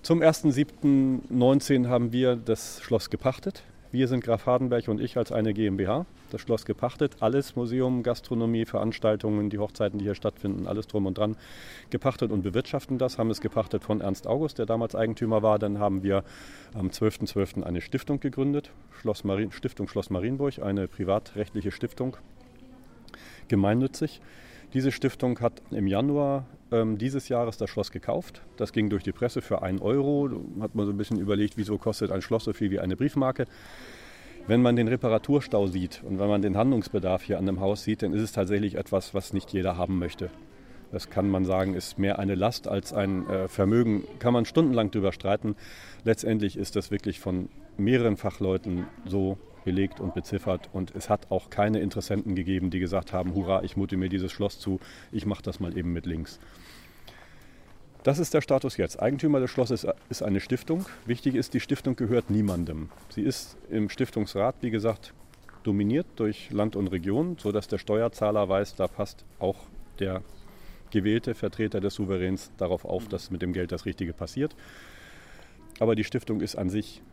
Zum 0.01 0.21
1.7.19 0.21 1.87
haben 1.87 2.11
wir 2.11 2.35
das 2.35 2.81
Schloss 2.81 3.09
gepachtet. 3.09 3.63
Wir 3.91 4.07
sind 4.07 4.23
Graf 4.23 4.45
Hardenberg 4.45 4.87
und 4.87 5.01
ich 5.01 5.17
als 5.17 5.31
eine 5.31 5.51
GmbH. 5.51 6.05
Das 6.29 6.41
Schloss 6.41 6.65
gepachtet, 6.65 7.17
alles 7.21 7.55
Museum, 7.55 8.03
Gastronomie, 8.03 8.65
Veranstaltungen, 8.65 9.49
die 9.49 9.57
Hochzeiten, 9.57 9.97
die 9.97 10.05
hier 10.05 10.13
stattfinden, 10.13 10.67
alles 10.67 10.85
drum 10.85 11.07
und 11.07 11.17
dran 11.17 11.35
gepachtet 11.89 12.31
und 12.31 12.43
bewirtschaften 12.43 12.99
das. 12.99 13.17
Haben 13.17 13.31
es 13.31 13.41
gepachtet 13.41 13.83
von 13.83 14.01
Ernst 14.01 14.27
August, 14.27 14.59
der 14.59 14.67
damals 14.67 14.93
Eigentümer 14.93 15.41
war. 15.41 15.57
Dann 15.57 15.79
haben 15.79 16.03
wir 16.03 16.23
am 16.75 16.89
12.12. 16.89 17.33
.12. 17.33 17.63
eine 17.63 17.81
Stiftung 17.81 18.19
gegründet, 18.19 18.69
Schloss 18.91 19.23
Marien, 19.23 19.51
Stiftung 19.51 19.87
Schloss 19.87 20.11
Marienburg, 20.11 20.59
eine 20.59 20.87
privatrechtliche 20.87 21.71
Stiftung, 21.71 22.15
gemeinnützig. 23.47 24.21
Diese 24.73 24.91
Stiftung 24.91 25.39
hat 25.39 25.63
im 25.71 25.87
Januar 25.87 26.45
ähm, 26.71 26.99
dieses 26.99 27.27
Jahres 27.27 27.57
das 27.57 27.69
Schloss 27.71 27.91
gekauft. 27.91 28.43
Das 28.55 28.71
ging 28.71 28.89
durch 28.89 29.01
die 29.01 29.11
Presse 29.11 29.41
für 29.41 29.63
1 29.63 29.81
Euro. 29.81 30.27
Da 30.27 30.63
hat 30.63 30.75
man 30.75 30.85
so 30.85 30.91
ein 30.91 30.97
bisschen 30.97 31.19
überlegt, 31.19 31.57
wieso 31.57 31.79
kostet 31.79 32.11
ein 32.11 32.21
Schloss 32.21 32.43
so 32.43 32.53
viel 32.53 32.69
wie 32.69 32.79
eine 32.79 32.95
Briefmarke. 32.95 33.47
Wenn 34.45 34.61
man 34.61 34.75
den 34.75 34.87
Reparaturstau 34.87 35.67
sieht 35.67 36.03
und 36.03 36.19
wenn 36.19 36.27
man 36.27 36.43
den 36.43 36.55
Handlungsbedarf 36.55 37.23
hier 37.23 37.39
an 37.39 37.47
dem 37.47 37.59
Haus 37.59 37.83
sieht, 37.83 38.03
dann 38.03 38.13
ist 38.13 38.21
es 38.21 38.31
tatsächlich 38.31 38.75
etwas, 38.75 39.13
was 39.13 39.33
nicht 39.33 39.51
jeder 39.53 39.75
haben 39.75 39.97
möchte. 39.97 40.29
Das 40.91 41.09
kann 41.09 41.29
man 41.29 41.45
sagen, 41.45 41.73
ist 41.73 41.99
mehr 41.99 42.19
eine 42.19 42.35
Last 42.35 42.67
als 42.67 42.93
ein 42.93 43.27
äh, 43.27 43.47
Vermögen. 43.47 44.03
Kann 44.19 44.33
man 44.33 44.45
stundenlang 44.45 44.91
drüber 44.91 45.11
streiten. 45.11 45.55
Letztendlich 46.03 46.57
ist 46.57 46.75
das 46.75 46.91
wirklich 46.91 47.19
von 47.19 47.49
mehreren 47.77 48.17
Fachleuten 48.17 48.85
so 49.05 49.37
belegt 49.69 49.99
und 49.99 50.15
beziffert. 50.15 50.67
Und 50.73 50.95
es 50.95 51.11
hat 51.11 51.29
auch 51.29 51.51
keine 51.51 51.79
Interessenten 51.79 52.33
gegeben, 52.33 52.71
die 52.71 52.79
gesagt 52.79 53.13
haben, 53.13 53.35
hurra, 53.35 53.61
ich 53.61 53.77
mute 53.77 53.97
mir 53.97 54.09
dieses 54.09 54.31
Schloss 54.31 54.59
zu, 54.59 54.79
ich 55.11 55.27
mache 55.27 55.43
das 55.43 55.59
mal 55.59 55.77
eben 55.77 55.93
mit 55.93 56.07
links. 56.07 56.39
Das 58.01 58.17
ist 58.17 58.33
der 58.33 58.41
Status 58.41 58.77
jetzt. 58.77 58.99
Eigentümer 58.99 59.39
des 59.39 59.51
Schlosses 59.51 59.85
ist 60.09 60.23
eine 60.23 60.39
Stiftung. 60.39 60.87
Wichtig 61.05 61.35
ist, 61.35 61.53
die 61.53 61.59
Stiftung 61.59 61.95
gehört 61.95 62.31
niemandem. 62.31 62.89
Sie 63.09 63.21
ist 63.21 63.57
im 63.69 63.89
Stiftungsrat, 63.89 64.55
wie 64.61 64.71
gesagt, 64.71 65.13
dominiert 65.61 66.07
durch 66.15 66.49
Land 66.49 66.75
und 66.75 66.87
Region, 66.87 67.37
sodass 67.37 67.67
der 67.67 67.77
Steuerzahler 67.77 68.49
weiß, 68.49 68.73
da 68.73 68.87
passt 68.87 69.23
auch 69.37 69.67
der 69.99 70.23
gewählte 70.89 71.35
Vertreter 71.35 71.79
des 71.79 71.93
Souveräns 71.93 72.49
darauf 72.57 72.85
auf, 72.85 73.07
dass 73.07 73.29
mit 73.29 73.43
dem 73.43 73.53
Geld 73.53 73.71
das 73.71 73.85
Richtige 73.85 74.13
passiert. 74.13 74.55
Aber 75.79 75.93
die 75.93 76.05
Stiftung 76.05 76.41
ist 76.41 76.55
an 76.55 76.71
sich 76.71 77.03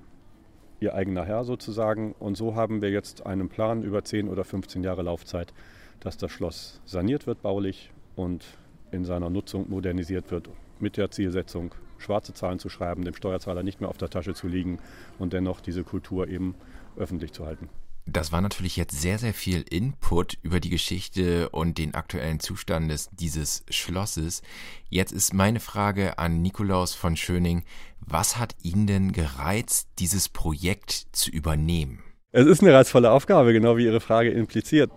ihr 0.80 0.95
eigener 0.95 1.25
Herr 1.25 1.45
sozusagen. 1.45 2.14
Und 2.18 2.37
so 2.37 2.54
haben 2.54 2.83
wir 2.83 2.90
jetzt 2.90 3.26
einen 3.26 3.49
Plan 3.49 3.83
über 3.83 4.04
10 4.04 4.28
oder 4.28 4.45
15 4.45 4.83
Jahre 4.83 5.02
Laufzeit, 5.02 5.52
dass 6.00 6.16
das 6.16 6.30
Schloss 6.30 6.80
saniert 6.85 7.26
wird 7.26 7.42
baulich 7.42 7.90
und 8.14 8.45
in 8.90 9.04
seiner 9.04 9.30
Nutzung 9.30 9.68
modernisiert 9.68 10.30
wird 10.30 10.49
mit 10.78 10.97
der 10.97 11.11
Zielsetzung, 11.11 11.75
schwarze 11.99 12.35
Zahlen 12.35 12.59
zu 12.59 12.68
schreiben, 12.68 13.04
dem 13.04 13.14
Steuerzahler 13.14 13.62
nicht 13.62 13.80
mehr 13.80 13.90
auf 13.90 13.97
der 13.97 14.11
Tasche 14.11 14.35
zu 14.35 14.49
liegen 14.49 14.78
und 15.18 15.33
dennoch 15.33 15.61
diese 15.61 15.85
Kultur 15.85 16.28
eben 16.28 16.54
öffentlich 16.97 17.33
zu 17.33 17.47
halten. 17.47 17.68
Das 18.08 18.30
war 18.30 18.40
natürlich 18.40 18.76
jetzt 18.76 19.00
sehr, 19.00 19.18
sehr 19.18 19.34
viel 19.34 19.64
Input 19.68 20.38
über 20.42 20.60
die 20.60 20.70
Geschichte 20.70 21.48
und 21.48 21.76
den 21.76 21.94
aktuellen 21.94 22.38
Zustand 22.38 22.88
des, 22.88 23.10
dieses 23.10 23.64
Schlosses. 23.68 24.42
Jetzt 24.88 25.12
ist 25.12 25.34
meine 25.34 25.58
Frage 25.58 26.16
an 26.16 26.40
Nikolaus 26.40 26.94
von 26.94 27.16
Schöning. 27.16 27.64
Was 28.00 28.38
hat 28.38 28.54
ihn 28.62 28.86
denn 28.86 29.10
gereizt, 29.10 29.88
dieses 29.98 30.28
Projekt 30.28 31.08
zu 31.10 31.32
übernehmen? 31.32 32.04
Es 32.30 32.46
ist 32.46 32.62
eine 32.62 32.72
reizvolle 32.72 33.10
Aufgabe, 33.10 33.52
genau 33.52 33.76
wie 33.76 33.86
Ihre 33.86 34.00
Frage 34.00 34.30
impliziert. 34.30 34.92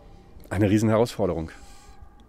Eine 0.51 0.69
Riesenherausforderung. 0.69 1.49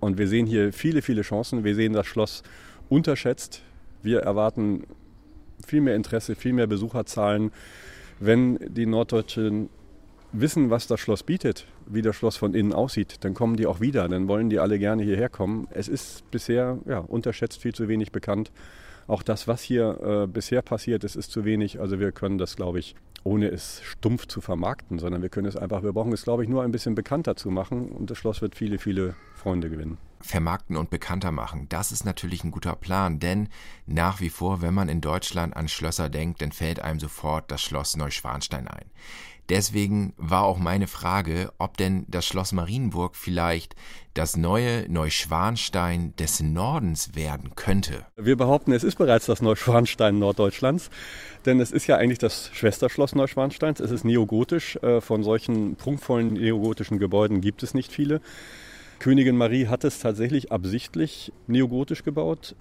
Und 0.01 0.17
wir 0.17 0.29
sehen 0.29 0.47
hier 0.47 0.73
viele, 0.73 1.03
viele 1.03 1.21
Chancen. 1.21 1.63
Wir 1.63 1.75
sehen 1.75 1.93
das 1.93 2.07
Schloss 2.07 2.43
unterschätzt. 2.89 3.61
Wir 4.03 4.21
erwarten 4.21 4.85
viel 5.67 5.83
mehr 5.83 5.95
Interesse, 5.95 6.37
viel 6.37 6.55
mehr 6.55 6.67
Besucherzahlen, 6.67 7.53
wenn 8.19 8.59
die 8.67 8.87
Norddeutschen 8.87 9.69
wissen, 10.33 10.71
was 10.71 10.87
das 10.87 11.01
Schloss 11.01 11.23
bietet, 11.23 11.67
wie 11.87 12.03
das 12.03 12.17
Schloss 12.17 12.37
von 12.37 12.55
innen 12.55 12.73
aussieht, 12.73 13.17
dann 13.21 13.35
kommen 13.35 13.57
die 13.57 13.67
auch 13.67 13.81
wieder, 13.81 14.09
dann 14.09 14.29
wollen 14.29 14.51
die 14.51 14.59
alle 14.59 14.79
gerne 14.79 15.03
hierher 15.03 15.29
kommen. 15.29 15.67
Es 15.71 15.89
ist 15.89 16.31
bisher 16.31 16.79
ja, 16.87 16.99
unterschätzt, 16.99 17.61
viel 17.61 17.75
zu 17.75 17.89
wenig 17.89 18.13
bekannt. 18.13 18.53
Auch 19.07 19.23
das, 19.23 19.49
was 19.49 19.63
hier 19.63 20.01
äh, 20.03 20.27
bisher 20.27 20.63
passiert 20.63 21.03
ist, 21.03 21.17
ist 21.17 21.33
zu 21.33 21.45
wenig. 21.45 21.81
Also 21.81 21.99
wir 21.99 22.13
können 22.13 22.39
das, 22.39 22.55
glaube 22.55 22.79
ich, 22.79 22.95
ohne 23.25 23.49
es 23.49 23.83
stumpf 23.83 24.27
zu 24.27 24.41
vermarkten, 24.41 24.99
sondern 24.99 25.23
wir 25.23 25.29
können 25.29 25.47
es 25.47 25.57
einfach, 25.57 25.83
wir 25.83 25.93
brauchen 25.93 26.13
es, 26.13 26.23
glaube 26.23 26.43
ich, 26.43 26.49
nur 26.49 26.63
ein 26.63 26.71
bisschen 26.71 26.95
bekannter 26.95 27.37
zu 27.37 27.51
machen 27.51 27.91
und 27.91 28.11
das 28.11 28.19
Schloss 28.19 28.41
wird 28.41 28.55
viele, 28.55 28.79
viele 28.79 29.15
Freunde 29.35 29.69
gewinnen. 29.69 29.99
Vermarkten 30.23 30.77
und 30.77 30.91
bekannter 30.91 31.33
machen, 31.33 31.67
das 31.69 31.93
ist 31.93 32.05
natürlich 32.05 32.45
ein 32.45 32.51
guter 32.51 32.77
Plan, 32.77 33.21
denn 33.21 33.49
nach 33.87 34.21
wie 34.21 34.31
vor, 34.31 34.63
wenn 34.63 34.75
man 34.75 34.89
in 34.89 35.01
Deutschland 35.01 35.57
an 35.57 35.69
Schlösser 35.69 36.09
denkt, 36.09 36.43
dann 36.43 36.53
fällt 36.53 36.81
einem 36.81 37.01
sofort 37.01 37.51
das 37.51 37.63
Schloss 37.63 37.97
Neuschwanstein 37.97 38.69
ein. 38.69 38.87
Deswegen 39.51 40.15
war 40.17 40.45
auch 40.45 40.59
meine 40.59 40.87
Frage, 40.87 41.53
ob 41.59 41.77
denn 41.77 42.07
das 42.07 42.25
Schloss 42.25 42.53
Marienburg 42.53 43.17
vielleicht 43.17 43.75
das 44.15 44.37
neue 44.37 44.89
Neuschwanstein 44.89 46.15
des 46.15 46.41
Nordens 46.41 47.17
werden 47.17 47.57
könnte. 47.57 48.07
Wir 48.17 48.37
behaupten, 48.37 48.71
es 48.71 48.85
ist 48.85 48.97
bereits 48.97 49.27
das 49.27 49.43
Neuschwanstein 49.43 50.21
Norddeutschlands, 50.21 50.89
denn 51.47 51.59
es 51.59 51.73
ist 51.73 51.89
ja 51.89 51.97
eigentlich 51.97 52.19
das 52.19 52.51
Schwesterschloss 52.53 53.17
Neuschwansteins. 53.17 53.81
Es 53.81 53.91
ist 53.91 54.05
neogotisch. 54.05 54.77
Äh, 54.77 55.01
von 55.01 55.25
solchen 55.25 55.75
prunkvollen 55.75 56.35
neogotischen 56.35 57.01
Gebäuden 57.01 57.41
gibt 57.41 57.65
es 57.65 57.75
nicht 57.75 57.91
viele. 57.91 58.21
Königin 59.01 59.37
Marie 59.37 59.67
hat 59.67 59.83
es 59.83 59.99
tatsächlich 59.99 60.53
absichtlich 60.53 61.33
neogotisch 61.49 62.05
gebaut. 62.05 62.55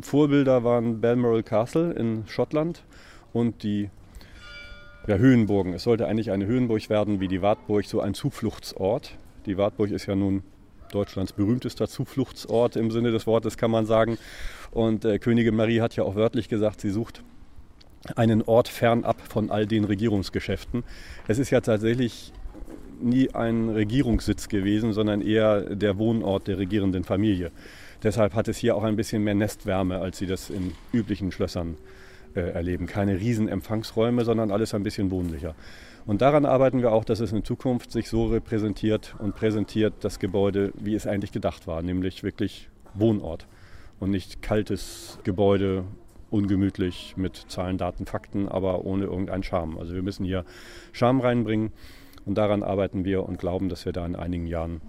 Vorbilder 0.00 0.64
waren 0.64 1.00
Balmoral 1.00 1.44
Castle 1.44 1.92
in 1.92 2.24
Schottland 2.26 2.82
und 3.32 3.62
die 3.62 3.90
ja, 5.06 5.16
Höhenburgen. 5.16 5.74
Es 5.74 5.82
sollte 5.82 6.06
eigentlich 6.06 6.30
eine 6.30 6.46
Höhenburg 6.46 6.88
werden 6.88 7.20
wie 7.20 7.28
die 7.28 7.42
Wartburg, 7.42 7.84
so 7.84 8.00
ein 8.00 8.14
Zufluchtsort. 8.14 9.16
Die 9.46 9.58
Wartburg 9.58 9.90
ist 9.90 10.06
ja 10.06 10.14
nun 10.14 10.42
Deutschlands 10.92 11.32
berühmtester 11.32 11.88
Zufluchtsort 11.88 12.76
im 12.76 12.90
Sinne 12.90 13.10
des 13.10 13.26
Wortes, 13.26 13.56
kann 13.56 13.70
man 13.70 13.86
sagen. 13.86 14.18
Und 14.70 15.04
äh, 15.04 15.18
Königin 15.18 15.56
Marie 15.56 15.80
hat 15.80 15.96
ja 15.96 16.04
auch 16.04 16.14
wörtlich 16.14 16.48
gesagt, 16.48 16.80
sie 16.80 16.90
sucht 16.90 17.22
einen 18.16 18.42
Ort 18.42 18.68
fernab 18.68 19.20
von 19.20 19.50
all 19.50 19.66
den 19.66 19.84
Regierungsgeschäften. 19.84 20.84
Es 21.28 21.38
ist 21.38 21.50
ja 21.50 21.60
tatsächlich 21.60 22.32
nie 23.00 23.30
ein 23.34 23.70
Regierungssitz 23.70 24.48
gewesen, 24.48 24.92
sondern 24.92 25.20
eher 25.20 25.74
der 25.74 25.98
Wohnort 25.98 26.46
der 26.46 26.58
regierenden 26.58 27.04
Familie. 27.04 27.50
Deshalb 28.02 28.34
hat 28.34 28.48
es 28.48 28.58
hier 28.58 28.76
auch 28.76 28.82
ein 28.82 28.96
bisschen 28.96 29.24
mehr 29.24 29.34
Nestwärme, 29.34 29.98
als 29.98 30.18
sie 30.18 30.26
das 30.26 30.50
in 30.50 30.72
üblichen 30.92 31.32
Schlössern 31.32 31.74
äh, 31.74 32.01
erleben. 32.40 32.86
Keine 32.86 33.18
riesen 33.18 33.48
Empfangsräume, 33.48 34.24
sondern 34.24 34.50
alles 34.50 34.74
ein 34.74 34.82
bisschen 34.82 35.10
wohnlicher. 35.10 35.54
Und 36.04 36.20
daran 36.20 36.44
arbeiten 36.44 36.80
wir 36.80 36.92
auch, 36.92 37.04
dass 37.04 37.20
es 37.20 37.32
in 37.32 37.44
Zukunft 37.44 37.92
sich 37.92 38.08
so 38.08 38.26
repräsentiert 38.26 39.14
und 39.18 39.36
präsentiert 39.36 39.94
das 40.00 40.18
Gebäude, 40.18 40.72
wie 40.74 40.94
es 40.94 41.06
eigentlich 41.06 41.32
gedacht 41.32 41.66
war, 41.66 41.82
nämlich 41.82 42.22
wirklich 42.22 42.68
Wohnort 42.94 43.46
und 44.00 44.10
nicht 44.10 44.42
kaltes 44.42 45.18
Gebäude, 45.22 45.84
ungemütlich 46.30 47.14
mit 47.16 47.36
Zahlen, 47.36 47.78
Daten, 47.78 48.06
Fakten, 48.06 48.48
aber 48.48 48.84
ohne 48.84 49.04
irgendeinen 49.04 49.42
Charme. 49.42 49.78
Also 49.78 49.94
wir 49.94 50.02
müssen 50.02 50.24
hier 50.24 50.44
Charme 50.92 51.20
reinbringen 51.20 51.72
und 52.24 52.36
daran 52.36 52.62
arbeiten 52.62 53.04
wir 53.04 53.24
und 53.24 53.38
glauben, 53.38 53.68
dass 53.68 53.84
wir 53.84 53.92
da 53.92 54.04
in 54.04 54.16
einigen 54.16 54.46
Jahren 54.46 54.80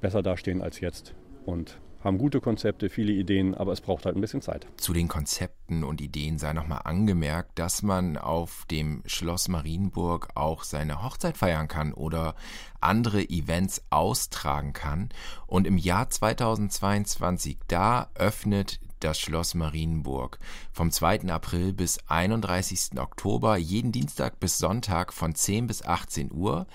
besser 0.00 0.22
dastehen 0.22 0.62
als 0.62 0.80
jetzt 0.80 1.14
und 1.44 1.78
haben 2.02 2.18
gute 2.18 2.40
Konzepte, 2.40 2.88
viele 2.88 3.12
Ideen, 3.12 3.54
aber 3.54 3.72
es 3.72 3.80
braucht 3.80 4.06
halt 4.06 4.16
ein 4.16 4.20
bisschen 4.20 4.40
Zeit. 4.40 4.66
Zu 4.76 4.92
den 4.92 5.08
Konzepten 5.08 5.55
und 5.84 6.00
Ideen 6.00 6.38
sei 6.38 6.52
nochmal 6.52 6.82
angemerkt, 6.84 7.58
dass 7.58 7.82
man 7.82 8.16
auf 8.16 8.64
dem 8.70 9.02
Schloss 9.06 9.48
Marienburg 9.48 10.28
auch 10.34 10.62
seine 10.62 11.02
Hochzeit 11.02 11.36
feiern 11.36 11.68
kann 11.68 11.92
oder 11.92 12.34
andere 12.80 13.28
Events 13.28 13.82
austragen 13.90 14.72
kann. 14.72 15.08
Und 15.46 15.66
im 15.66 15.76
Jahr 15.76 16.08
2022, 16.08 17.58
da 17.68 18.08
öffnet 18.14 18.80
das 19.00 19.18
Schloss 19.18 19.54
Marienburg 19.54 20.38
vom 20.72 20.90
2. 20.90 21.28
April 21.28 21.72
bis 21.72 21.98
31. 22.08 22.98
Oktober, 22.98 23.56
jeden 23.56 23.92
Dienstag 23.92 24.40
bis 24.40 24.58
Sonntag 24.58 25.12
von 25.12 25.34
10 25.34 25.66
bis 25.66 25.84
18 25.84 26.32
Uhr. 26.32 26.66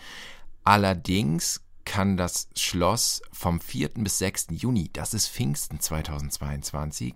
Allerdings 0.64 1.62
kann 1.86 2.18
das 2.18 2.48
Schloss 2.56 3.22
vom 3.32 3.60
4. 3.60 3.90
bis 3.96 4.20
6. 4.20 4.48
Juni, 4.52 4.90
das 4.94 5.14
ist 5.14 5.28
Pfingsten 5.28 5.80
2022, 5.80 7.16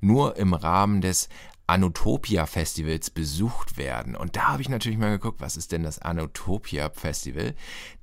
nur 0.00 0.36
im 0.36 0.54
Rahmen 0.54 1.00
des 1.00 1.28
Anotopia 1.68 2.46
Festivals 2.46 3.10
besucht 3.10 3.76
werden. 3.76 4.14
Und 4.14 4.36
da 4.36 4.48
habe 4.48 4.62
ich 4.62 4.68
natürlich 4.68 4.98
mal 4.98 5.10
geguckt, 5.10 5.40
was 5.40 5.56
ist 5.56 5.72
denn 5.72 5.82
das 5.82 5.98
Anotopia 5.98 6.90
Festival? 6.90 7.54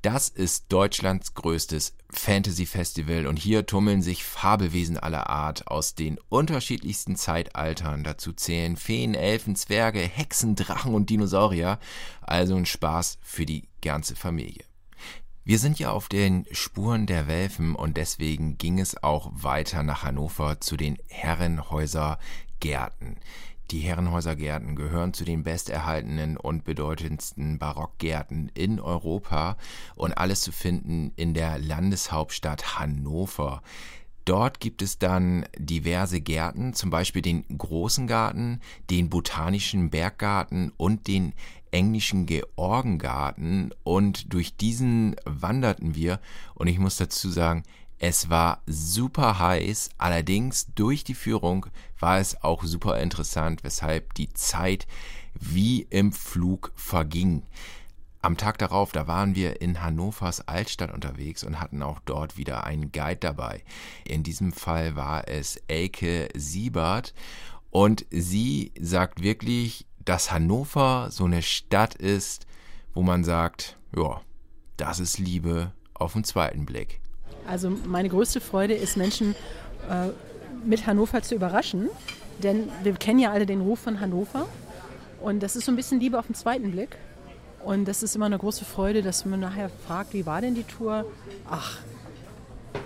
Das 0.02 0.28
ist 0.28 0.66
Deutschlands 0.68 1.34
größtes 1.34 1.96
Fantasy 2.10 2.66
Festival 2.66 3.26
und 3.26 3.38
hier 3.38 3.66
tummeln 3.66 4.02
sich 4.02 4.26
Fabelwesen 4.26 4.98
aller 4.98 5.30
Art 5.30 5.68
aus 5.68 5.96
den 5.96 6.20
unterschiedlichsten 6.28 7.16
Zeitaltern. 7.16 8.04
Dazu 8.04 8.34
zählen 8.34 8.76
Feen, 8.76 9.16
Elfen, 9.16 9.56
Zwerge, 9.56 10.00
Hexen, 10.00 10.56
Drachen 10.56 10.94
und 10.94 11.10
Dinosaurier. 11.10 11.80
Also 12.22 12.56
ein 12.56 12.66
Spaß 12.66 13.18
für 13.22 13.46
die 13.46 13.70
ganze 13.82 14.18
Familie. 14.18 14.66
Wir 15.46 15.60
sind 15.60 15.78
ja 15.78 15.92
auf 15.92 16.08
den 16.08 16.46
Spuren 16.52 17.06
der 17.06 17.28
Welfen 17.28 17.76
und 17.76 17.98
deswegen 17.98 18.58
ging 18.58 18.80
es 18.80 19.04
auch 19.04 19.30
weiter 19.34 19.84
nach 19.84 20.04
Hannover 20.04 20.62
zu 20.62 20.78
den 20.78 20.98
Herrenhäuser 21.10 22.18
Gärten. 22.62 23.18
Die 23.70 23.80
Herrenhäusergärten 23.80 24.78
gehören 24.78 25.14
zu 25.14 25.26
den 25.26 25.44
besterhaltenen 25.44 26.38
und 26.38 26.64
bedeutendsten 26.64 27.60
Barockgärten 27.60 28.52
in 28.54 28.80
Europa 28.80 29.58
und 29.96 30.18
alles 30.18 30.40
zu 30.40 30.54
finden 30.54 31.12
in 31.18 31.34
der 31.34 31.60
Landeshauptstadt 31.60 32.80
Hannover. 32.80 33.62
Dort 34.26 34.60
gibt 34.60 34.82
es 34.82 35.00
dann 35.00 35.46
diverse 35.58 36.22
Gärten, 36.22 36.74
zum 36.74 36.90
Beispiel 36.90 37.22
den 37.22 37.46
Großen 37.58 38.08
Garten, 38.08 38.62
den 38.90 39.10
Botanischen 39.10 39.90
Berggarten 39.90 40.72
und 40.78 41.08
den 41.08 41.34
Englischen 41.72 42.26
Georgengarten. 42.26 43.74
Und 43.84 44.34
durch 44.34 44.56
diesen 44.56 45.16
wanderten 45.26 45.96
wir. 45.96 46.20
Und 46.56 46.68
ich 46.68 46.80
muss 46.80 46.98
dazu 46.98 47.30
sagen, 47.30 47.64
es 48.00 48.30
war 48.30 48.62
super 48.66 49.40
heiß, 49.40 49.92
allerdings 49.98 50.68
durch 50.76 51.06
die 51.06 51.14
Führung 51.14 51.68
war 52.00 52.20
es 52.20 52.44
auch 52.44 52.64
super 52.66 53.00
interessant, 53.00 53.64
weshalb 53.64 54.14
die 54.16 54.34
Zeit 54.34 54.88
wie 55.40 55.88
im 55.90 56.12
Flug 56.12 56.74
verging. 56.76 57.44
Am 58.24 58.38
Tag 58.38 58.58
darauf, 58.58 58.94
da 58.94 59.06
waren 59.06 59.36
wir 59.36 59.60
in 59.60 59.84
Hannovers 59.84 60.48
Altstadt 60.48 60.94
unterwegs 60.94 61.44
und 61.44 61.60
hatten 61.60 61.84
auch 61.84 62.00
dort 62.06 62.38
wieder 62.38 62.64
einen 62.64 62.94
Guide 62.94 63.18
dabei. 63.20 63.66
In 64.06 64.24
diesem 64.24 64.54
Fall 64.54 64.96
war 64.96 65.28
es 65.28 65.62
Elke 65.68 66.30
Siebert 66.34 67.14
und 67.70 68.06
sie 68.12 68.72
sagt 68.80 69.22
wirklich, 69.22 69.86
dass 70.06 70.32
Hannover 70.32 71.10
so 71.12 71.26
eine 71.26 71.42
Stadt 71.42 71.96
ist, 71.96 72.48
wo 72.94 73.02
man 73.02 73.26
sagt, 73.26 73.78
ja, 73.94 74.22
das 74.78 75.02
ist 75.02 75.20
Liebe 75.20 75.74
auf 75.94 76.14
den 76.14 76.24
zweiten 76.24 76.66
Blick. 76.66 77.02
Also 77.46 77.72
meine 77.72 78.08
größte 78.08 78.40
Freude 78.40 78.74
ist, 78.74 78.96
Menschen 78.96 79.36
äh, 79.90 80.08
mit 80.66 80.88
Hannover 80.88 81.22
zu 81.24 81.36
überraschen. 81.36 81.90
Denn 82.42 82.70
wir 82.84 82.94
kennen 82.94 83.20
ja 83.20 83.34
alle 83.34 83.46
den 83.46 83.60
Ruf 83.60 83.80
von 83.80 84.00
Hannover. 84.00 84.48
Und 85.20 85.44
das 85.44 85.58
ist 85.58 85.66
so 85.66 85.74
ein 85.74 85.76
bisschen 85.76 86.00
Liebe 86.00 86.18
auf 86.18 86.28
den 86.28 86.36
zweiten 86.36 86.72
Blick. 86.72 86.98
Und 87.64 87.86
das 87.86 88.04
ist 88.04 88.16
immer 88.16 88.26
eine 88.26 88.38
große 88.38 88.66
Freude, 88.66 89.02
dass 89.02 89.26
man 89.26 89.40
nachher 89.40 89.70
fragt, 89.70 90.14
wie 90.14 90.26
war 90.26 90.42
denn 90.42 90.56
die 90.56 90.64
Tour? 90.64 91.06
Ach, 91.50 91.80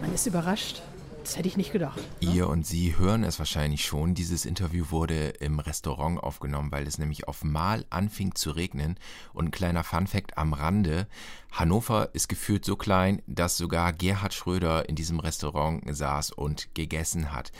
man 0.01 0.13
ist 0.13 0.27
überrascht. 0.27 0.81
Das 1.27 1.35
hätte 1.35 1.49
ich 1.49 1.57
nicht 1.57 1.73
gedacht. 1.73 1.97
Ne? 2.21 2.35
Ihr 2.35 2.47
und 2.47 2.65
Sie 2.65 2.97
hören 2.97 3.25
es 3.25 3.37
wahrscheinlich 3.37 3.83
schon. 3.83 4.13
Dieses 4.13 4.45
Interview 4.45 4.85
wurde 4.91 5.27
im 5.41 5.59
Restaurant 5.59 6.23
aufgenommen, 6.23 6.71
weil 6.71 6.87
es 6.87 6.99
nämlich 6.99 7.27
auf 7.27 7.43
Mal 7.43 7.85
anfing 7.89 8.33
zu 8.33 8.51
regnen. 8.51 8.97
Und 9.33 9.47
ein 9.47 9.51
kleiner 9.51 9.83
Funfact 9.83 10.37
am 10.37 10.53
Rande. 10.53 11.05
Hannover 11.51 12.11
ist 12.13 12.29
gefühlt 12.29 12.63
so 12.63 12.77
klein, 12.77 13.21
dass 13.27 13.57
sogar 13.57 13.91
Gerhard 13.91 14.33
Schröder 14.33 14.87
in 14.87 14.95
diesem 14.95 15.19
Restaurant 15.19 15.83
saß 15.93 16.31
und 16.31 16.73
gegessen 16.75 17.33
hat. 17.33 17.51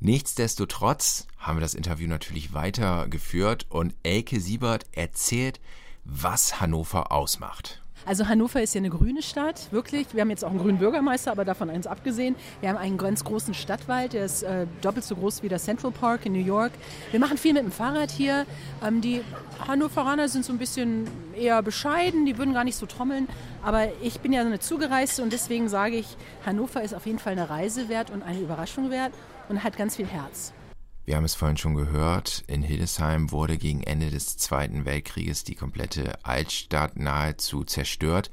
Nichtsdestotrotz 0.00 1.26
haben 1.38 1.56
wir 1.56 1.62
das 1.62 1.72
Interview 1.72 2.08
natürlich 2.08 2.52
weitergeführt 2.52 3.64
und 3.70 3.94
Elke 4.02 4.38
Siebert 4.38 4.84
erzählt, 4.92 5.60
was 6.04 6.60
Hannover 6.60 7.12
ausmacht. 7.12 7.80
Also 8.06 8.28
Hannover 8.28 8.60
ist 8.60 8.74
ja 8.74 8.80
eine 8.80 8.90
grüne 8.90 9.22
Stadt, 9.22 9.72
wirklich. 9.72 10.08
Wir 10.12 10.20
haben 10.20 10.28
jetzt 10.28 10.44
auch 10.44 10.50
einen 10.50 10.58
grünen 10.58 10.78
Bürgermeister, 10.78 11.32
aber 11.32 11.46
davon 11.46 11.70
eins 11.70 11.86
abgesehen. 11.86 12.36
Wir 12.60 12.68
haben 12.68 12.76
einen 12.76 12.98
ganz 12.98 13.24
großen 13.24 13.54
Stadtwald, 13.54 14.12
der 14.12 14.26
ist 14.26 14.42
äh, 14.42 14.66
doppelt 14.82 15.06
so 15.06 15.16
groß 15.16 15.42
wie 15.42 15.48
der 15.48 15.58
Central 15.58 15.90
Park 15.90 16.26
in 16.26 16.32
New 16.32 16.44
York. 16.44 16.72
Wir 17.12 17.20
machen 17.20 17.38
viel 17.38 17.54
mit 17.54 17.62
dem 17.62 17.72
Fahrrad 17.72 18.10
hier. 18.10 18.44
Ähm, 18.86 19.00
die 19.00 19.22
Hannoveraner 19.66 20.28
sind 20.28 20.44
so 20.44 20.52
ein 20.52 20.58
bisschen 20.58 21.08
eher 21.34 21.62
bescheiden, 21.62 22.26
die 22.26 22.36
würden 22.36 22.52
gar 22.52 22.64
nicht 22.64 22.76
so 22.76 22.84
trommeln. 22.84 23.26
Aber 23.62 23.88
ich 24.02 24.20
bin 24.20 24.34
ja 24.34 24.42
eine 24.42 24.60
Zugereiste 24.60 25.22
und 25.22 25.32
deswegen 25.32 25.70
sage 25.70 25.96
ich, 25.96 26.18
Hannover 26.44 26.82
ist 26.82 26.94
auf 26.94 27.06
jeden 27.06 27.18
Fall 27.18 27.32
eine 27.32 27.48
Reise 27.48 27.88
wert 27.88 28.10
und 28.10 28.22
eine 28.22 28.40
Überraschung 28.40 28.90
wert 28.90 29.14
und 29.48 29.64
hat 29.64 29.78
ganz 29.78 29.96
viel 29.96 30.06
Herz. 30.06 30.52
Wir 31.06 31.16
haben 31.16 31.24
es 31.24 31.34
vorhin 31.34 31.58
schon 31.58 31.74
gehört, 31.74 32.44
in 32.46 32.62
Hildesheim 32.62 33.30
wurde 33.30 33.58
gegen 33.58 33.82
Ende 33.82 34.10
des 34.10 34.38
Zweiten 34.38 34.86
Weltkrieges 34.86 35.44
die 35.44 35.54
komplette 35.54 36.14
Altstadt 36.24 36.96
nahezu 36.96 37.62
zerstört. 37.62 38.30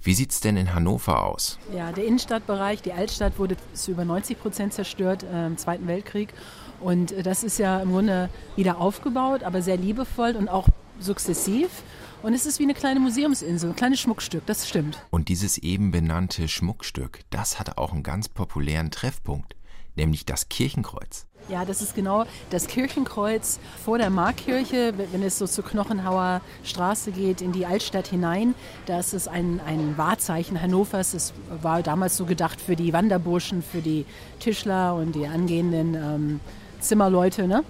Wie 0.00 0.14
sieht 0.14 0.30
es 0.30 0.40
denn 0.40 0.56
in 0.56 0.74
Hannover 0.74 1.22
aus? 1.22 1.58
Ja, 1.74 1.92
der 1.92 2.06
Innenstadtbereich, 2.06 2.80
die 2.80 2.94
Altstadt 2.94 3.38
wurde 3.38 3.58
zu 3.74 3.90
über 3.90 4.06
90 4.06 4.40
Prozent 4.40 4.72
zerstört 4.72 5.22
äh, 5.22 5.46
im 5.46 5.58
Zweiten 5.58 5.86
Weltkrieg. 5.86 6.32
Und 6.80 7.12
äh, 7.12 7.22
das 7.22 7.44
ist 7.44 7.58
ja 7.58 7.80
im 7.80 7.90
Grunde 7.90 8.30
wieder 8.56 8.78
aufgebaut, 8.78 9.42
aber 9.42 9.60
sehr 9.60 9.76
liebevoll 9.76 10.34
und 10.34 10.48
auch 10.48 10.68
sukzessiv. 11.00 11.68
Und 12.22 12.32
es 12.32 12.46
ist 12.46 12.58
wie 12.58 12.64
eine 12.64 12.74
kleine 12.74 13.00
Museumsinsel, 13.00 13.70
ein 13.70 13.76
kleines 13.76 14.00
Schmuckstück, 14.00 14.46
das 14.46 14.66
stimmt. 14.66 14.98
Und 15.10 15.28
dieses 15.28 15.58
eben 15.58 15.90
benannte 15.90 16.48
Schmuckstück, 16.48 17.20
das 17.28 17.60
hatte 17.60 17.76
auch 17.76 17.92
einen 17.92 18.02
ganz 18.02 18.30
populären 18.30 18.90
Treffpunkt, 18.90 19.56
nämlich 19.94 20.24
das 20.24 20.48
Kirchenkreuz. 20.48 21.27
Ja, 21.48 21.64
das 21.64 21.80
ist 21.80 21.94
genau 21.94 22.26
das 22.50 22.66
Kirchenkreuz 22.66 23.58
vor 23.82 23.96
der 23.96 24.10
Markkirche, 24.10 24.92
wenn 24.96 25.22
es 25.22 25.38
so 25.38 25.46
zur 25.46 25.64
Knochenhauer 25.64 26.42
Straße 26.62 27.10
geht, 27.10 27.40
in 27.40 27.52
die 27.52 27.64
Altstadt 27.64 28.08
hinein. 28.08 28.54
Da 28.84 29.00
ist 29.00 29.14
es 29.14 29.28
ein, 29.28 29.60
ein 29.66 29.96
Wahrzeichen 29.96 30.60
Hannovers. 30.60 31.14
Es 31.14 31.32
war 31.62 31.82
damals 31.82 32.18
so 32.18 32.26
gedacht 32.26 32.60
für 32.60 32.76
die 32.76 32.92
Wanderburschen, 32.92 33.62
für 33.62 33.80
die 33.80 34.04
Tischler 34.40 34.94
und 34.94 35.14
die 35.14 35.26
angehenden 35.26 35.94
ähm, 35.94 36.40
Zimmerleute. 36.80 37.48
Ne? 37.48 37.64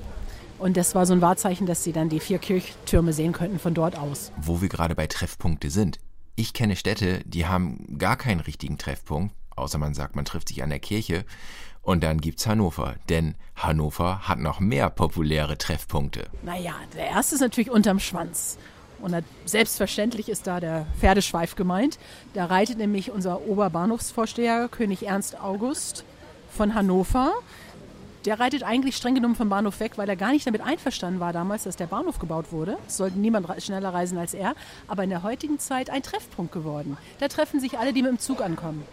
Und 0.58 0.76
das 0.76 0.96
war 0.96 1.06
so 1.06 1.12
ein 1.12 1.20
Wahrzeichen, 1.20 1.66
dass 1.66 1.84
sie 1.84 1.92
dann 1.92 2.08
die 2.08 2.18
vier 2.18 2.38
Kirchtürme 2.38 3.12
sehen 3.12 3.32
könnten 3.32 3.60
von 3.60 3.74
dort 3.74 3.96
aus. 3.96 4.32
Wo 4.36 4.60
wir 4.60 4.68
gerade 4.68 4.96
bei 4.96 5.06
Treffpunkte 5.06 5.70
sind. 5.70 5.98
Ich 6.34 6.52
kenne 6.52 6.74
Städte, 6.74 7.20
die 7.24 7.46
haben 7.46 7.96
gar 7.96 8.16
keinen 8.16 8.40
richtigen 8.40 8.76
Treffpunkt, 8.76 9.34
außer 9.54 9.78
man 9.78 9.94
sagt, 9.94 10.16
man 10.16 10.24
trifft 10.24 10.48
sich 10.48 10.62
an 10.62 10.70
der 10.70 10.78
Kirche. 10.80 11.24
Und 11.88 12.02
dann 12.04 12.20
gibt's 12.20 12.46
Hannover, 12.46 12.96
denn 13.08 13.34
Hannover 13.56 14.28
hat 14.28 14.40
noch 14.40 14.60
mehr 14.60 14.90
populäre 14.90 15.56
Treffpunkte. 15.56 16.26
Naja, 16.42 16.74
der 16.94 17.06
erste 17.06 17.36
ist 17.36 17.40
natürlich 17.40 17.70
unterm 17.70 17.98
Schwanz. 17.98 18.58
Und 19.00 19.16
selbstverständlich 19.46 20.28
ist 20.28 20.46
da 20.46 20.60
der 20.60 20.84
Pferdeschweif 21.00 21.56
gemeint. 21.56 21.98
Da 22.34 22.44
reitet 22.44 22.76
nämlich 22.76 23.10
unser 23.10 23.40
Oberbahnhofsvorsteher 23.40 24.68
König 24.68 25.06
Ernst 25.06 25.40
August 25.40 26.04
von 26.50 26.74
Hannover. 26.74 27.32
Der 28.26 28.38
reitet 28.38 28.64
eigentlich 28.64 28.94
streng 28.94 29.14
genommen 29.14 29.34
vom 29.34 29.48
Bahnhof 29.48 29.80
weg, 29.80 29.92
weil 29.96 30.10
er 30.10 30.16
gar 30.16 30.32
nicht 30.32 30.46
damit 30.46 30.60
einverstanden 30.60 31.20
war 31.20 31.32
damals, 31.32 31.62
dass 31.62 31.76
der 31.76 31.86
Bahnhof 31.86 32.18
gebaut 32.18 32.52
wurde. 32.52 32.76
Es 32.86 32.98
sollte 32.98 33.18
niemand 33.18 33.46
schneller 33.62 33.94
reisen 33.94 34.18
als 34.18 34.34
er. 34.34 34.54
Aber 34.88 35.04
in 35.04 35.10
der 35.10 35.22
heutigen 35.22 35.58
Zeit 35.58 35.88
ein 35.88 36.02
Treffpunkt 36.02 36.52
geworden. 36.52 36.98
Da 37.18 37.28
treffen 37.28 37.60
sich 37.60 37.78
alle, 37.78 37.94
die 37.94 38.02
mit 38.02 38.10
dem 38.10 38.18
Zug 38.18 38.42
ankommen. 38.42 38.84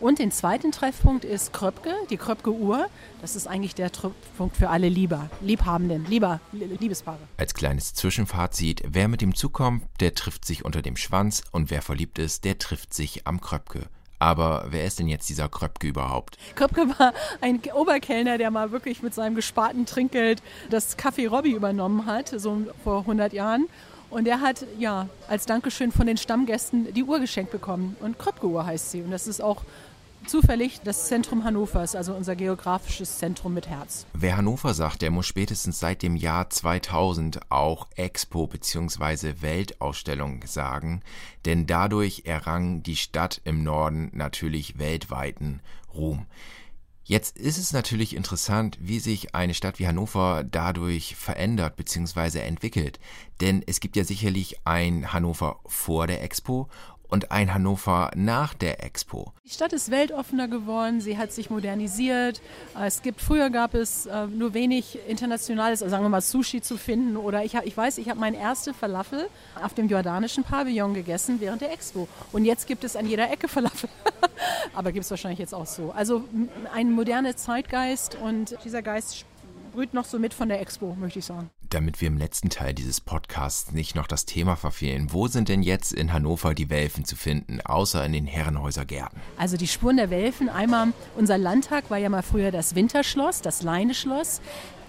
Und 0.00 0.18
den 0.18 0.30
zweiten 0.32 0.72
Treffpunkt 0.72 1.26
ist 1.26 1.52
Kröpke, 1.52 1.92
die 2.08 2.16
Kröpke 2.16 2.50
Uhr. 2.50 2.86
Das 3.20 3.36
ist 3.36 3.46
eigentlich 3.46 3.74
der 3.74 3.92
Treffpunkt 3.92 4.56
für 4.56 4.70
alle 4.70 4.88
Lieber, 4.88 5.28
Liebhabenden, 5.42 6.06
Lieber, 6.06 6.40
Liebespaare. 6.52 7.18
Als 7.36 7.52
kleines 7.52 7.92
Zwischenfazit, 7.92 8.82
wer 8.88 9.08
mit 9.08 9.20
dem 9.20 9.34
Zug 9.34 9.52
kommt, 9.52 9.84
der 10.00 10.14
trifft 10.14 10.46
sich 10.46 10.64
unter 10.64 10.80
dem 10.80 10.96
Schwanz 10.96 11.42
und 11.52 11.70
wer 11.70 11.82
verliebt 11.82 12.18
ist, 12.18 12.46
der 12.46 12.56
trifft 12.56 12.94
sich 12.94 13.26
am 13.26 13.42
Kröpke. 13.42 13.88
Aber 14.18 14.66
wer 14.70 14.86
ist 14.86 14.98
denn 14.98 15.08
jetzt 15.08 15.28
dieser 15.28 15.50
Kröpke 15.50 15.88
überhaupt? 15.88 16.38
Kröpke 16.54 16.88
war 16.98 17.12
ein 17.42 17.60
Oberkellner, 17.74 18.38
der 18.38 18.50
mal 18.50 18.70
wirklich 18.70 19.02
mit 19.02 19.12
seinem 19.12 19.34
gesparten 19.34 19.84
Trinkgeld 19.84 20.42
das 20.70 20.98
Café 20.98 21.28
Robby 21.28 21.52
übernommen 21.52 22.06
hat, 22.06 22.28
so 22.28 22.62
vor 22.84 23.00
100 23.00 23.34
Jahren. 23.34 23.66
Und 24.10 24.26
er 24.26 24.40
hat 24.40 24.66
ja 24.78 25.08
als 25.28 25.46
Dankeschön 25.46 25.92
von 25.92 26.06
den 26.06 26.16
Stammgästen 26.16 26.92
die 26.92 27.04
Uhr 27.04 27.20
geschenkt 27.20 27.52
bekommen. 27.52 27.96
Und 28.00 28.18
Kröpke 28.18 28.46
Uhr 28.46 28.66
heißt 28.66 28.90
sie. 28.90 29.02
Und 29.02 29.12
das 29.12 29.26
ist 29.26 29.40
auch 29.40 29.62
zufällig 30.30 30.80
das 30.84 31.08
Zentrum 31.08 31.42
Hannovers, 31.42 31.96
also 31.96 32.14
unser 32.14 32.36
geografisches 32.36 33.18
Zentrum 33.18 33.52
mit 33.52 33.68
Herz. 33.68 34.06
Wer 34.12 34.36
Hannover 34.36 34.74
sagt, 34.74 35.02
der 35.02 35.10
muss 35.10 35.26
spätestens 35.26 35.80
seit 35.80 36.02
dem 36.02 36.14
Jahr 36.14 36.48
2000 36.48 37.50
auch 37.50 37.88
Expo 37.96 38.46
bzw. 38.46 39.34
Weltausstellung 39.40 40.44
sagen, 40.46 41.02
denn 41.46 41.66
dadurch 41.66 42.22
errang 42.26 42.84
die 42.84 42.96
Stadt 42.96 43.40
im 43.44 43.64
Norden 43.64 44.10
natürlich 44.12 44.78
weltweiten 44.78 45.60
Ruhm. 45.92 46.26
Jetzt 47.02 47.36
ist 47.36 47.58
es 47.58 47.72
natürlich 47.72 48.14
interessant, 48.14 48.78
wie 48.80 49.00
sich 49.00 49.34
eine 49.34 49.54
Stadt 49.54 49.80
wie 49.80 49.88
Hannover 49.88 50.44
dadurch 50.48 51.16
verändert 51.16 51.74
bzw. 51.74 52.38
entwickelt. 52.38 53.00
Denn 53.40 53.64
es 53.66 53.80
gibt 53.80 53.96
ja 53.96 54.04
sicherlich 54.04 54.64
ein 54.64 55.12
Hannover 55.12 55.58
vor 55.66 56.06
der 56.06 56.22
Expo 56.22 56.68
und 57.10 57.30
ein 57.30 57.52
Hannover 57.52 58.10
nach 58.14 58.54
der 58.54 58.84
Expo. 58.84 59.32
Die 59.44 59.50
Stadt 59.50 59.72
ist 59.72 59.90
weltoffener 59.90 60.48
geworden, 60.48 61.00
sie 61.00 61.18
hat 61.18 61.32
sich 61.32 61.50
modernisiert. 61.50 62.40
Es 62.80 63.02
gibt, 63.02 63.20
früher 63.20 63.50
gab 63.50 63.74
es 63.74 64.06
äh, 64.06 64.26
nur 64.26 64.54
wenig 64.54 64.98
internationales, 65.08 65.82
also 65.82 65.90
sagen 65.90 66.04
wir 66.04 66.08
mal 66.08 66.20
Sushi 66.20 66.60
zu 66.60 66.76
finden. 66.76 67.16
Oder 67.16 67.44
ich, 67.44 67.54
ich 67.54 67.76
weiß, 67.76 67.98
ich 67.98 68.08
habe 68.08 68.20
meine 68.20 68.38
erste 68.38 68.72
Falafel 68.72 69.28
auf 69.62 69.74
dem 69.74 69.88
jordanischen 69.88 70.44
Pavillon 70.44 70.94
gegessen 70.94 71.40
während 71.40 71.62
der 71.62 71.72
Expo. 71.72 72.08
Und 72.32 72.44
jetzt 72.44 72.66
gibt 72.66 72.84
es 72.84 72.96
an 72.96 73.06
jeder 73.06 73.30
Ecke 73.30 73.48
Falafel. 73.48 73.90
Aber 74.74 74.92
gibt 74.92 75.04
es 75.04 75.10
wahrscheinlich 75.10 75.40
jetzt 75.40 75.54
auch 75.54 75.66
so. 75.66 75.92
Also 75.92 76.24
ein 76.72 76.92
moderner 76.92 77.36
Zeitgeist 77.36 78.16
und 78.22 78.56
dieser 78.64 78.82
Geist 78.82 79.26
brüht 79.70 79.94
noch 79.94 80.04
so 80.04 80.18
mit 80.18 80.34
von 80.34 80.48
der 80.48 80.60
Expo, 80.60 80.96
möchte 80.98 81.20
ich 81.20 81.24
sagen. 81.24 81.50
Damit 81.70 82.00
wir 82.00 82.08
im 82.08 82.18
letzten 82.18 82.50
Teil 82.50 82.74
dieses 82.74 83.00
Podcasts 83.00 83.72
nicht 83.72 83.94
noch 83.94 84.06
das 84.06 84.26
Thema 84.26 84.56
verfehlen, 84.56 85.12
wo 85.12 85.28
sind 85.28 85.48
denn 85.48 85.62
jetzt 85.62 85.92
in 85.92 86.12
Hannover 86.12 86.54
die 86.54 86.68
Welfen 86.68 87.04
zu 87.04 87.16
finden, 87.16 87.60
außer 87.60 88.04
in 88.04 88.12
den 88.12 88.26
Herrenhäuser 88.26 88.84
Gärten? 88.84 89.20
Also 89.38 89.56
die 89.56 89.68
Spuren 89.68 89.96
der 89.96 90.10
Welfen, 90.10 90.48
einmal 90.48 90.88
unser 91.16 91.38
Landtag 91.38 91.90
war 91.90 91.98
ja 91.98 92.08
mal 92.08 92.22
früher 92.22 92.50
das 92.50 92.74
Winterschloss, 92.74 93.40
das 93.40 93.62
Leineschloss. 93.62 94.40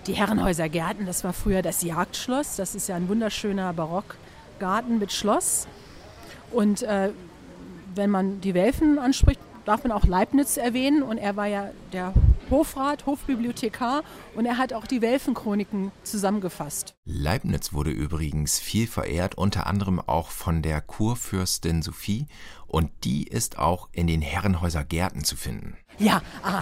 Die 0.08 0.14
Herrenhäuser 0.14 0.68
Gärten, 0.68 1.06
das 1.06 1.24
war 1.24 1.34
früher 1.34 1.62
das 1.62 1.84
Jagdschloss. 1.84 2.56
Das 2.56 2.74
ist 2.74 2.90
ja 2.90 2.96
ein 2.96 3.08
wunderschöner 3.08 3.72
Barockgarten 3.74 4.98
mit 4.98 5.12
Schloss. 5.12 5.68
Und 6.52 6.82
äh, 6.82 7.12
wenn 7.94 8.10
man 8.10 8.42
die 8.42 8.56
Welfen 8.56 8.98
anspricht, 8.98 9.40
darf 9.66 9.84
man 9.84 9.92
auch 9.92 10.06
Leibniz 10.06 10.58
erwähnen. 10.58 11.04
Und 11.04 11.20
er 11.20 11.36
war 11.36 11.46
ja 11.46 11.70
der 11.94 12.14
Hofrat, 12.52 13.06
Hofbibliothekar 13.06 14.04
und 14.36 14.46
er 14.46 14.58
hat 14.58 14.74
auch 14.74 14.86
die 14.86 15.02
Welfenchroniken 15.02 15.92
zusammengefasst. 16.04 16.96
Leibniz 17.06 17.74
wurde 17.74 17.92
übrigens 17.92 18.60
viel 18.60 18.88
verehrt, 18.88 19.36
unter 19.36 19.68
anderem 19.68 20.00
auch 20.00 20.30
von 20.30 20.62
der 20.62 20.82
Kurfürstin 20.82 21.82
Sophie 21.82 22.28
und 22.68 22.92
die 23.04 23.24
ist 23.24 23.58
auch 23.58 23.90
in 23.94 24.08
den 24.08 24.22
Herrenhäuser 24.22 24.84
Gärten 24.84 25.24
zu 25.24 25.36
finden. 25.36 25.78
Ja, 25.98 26.22
ah, 26.44 26.62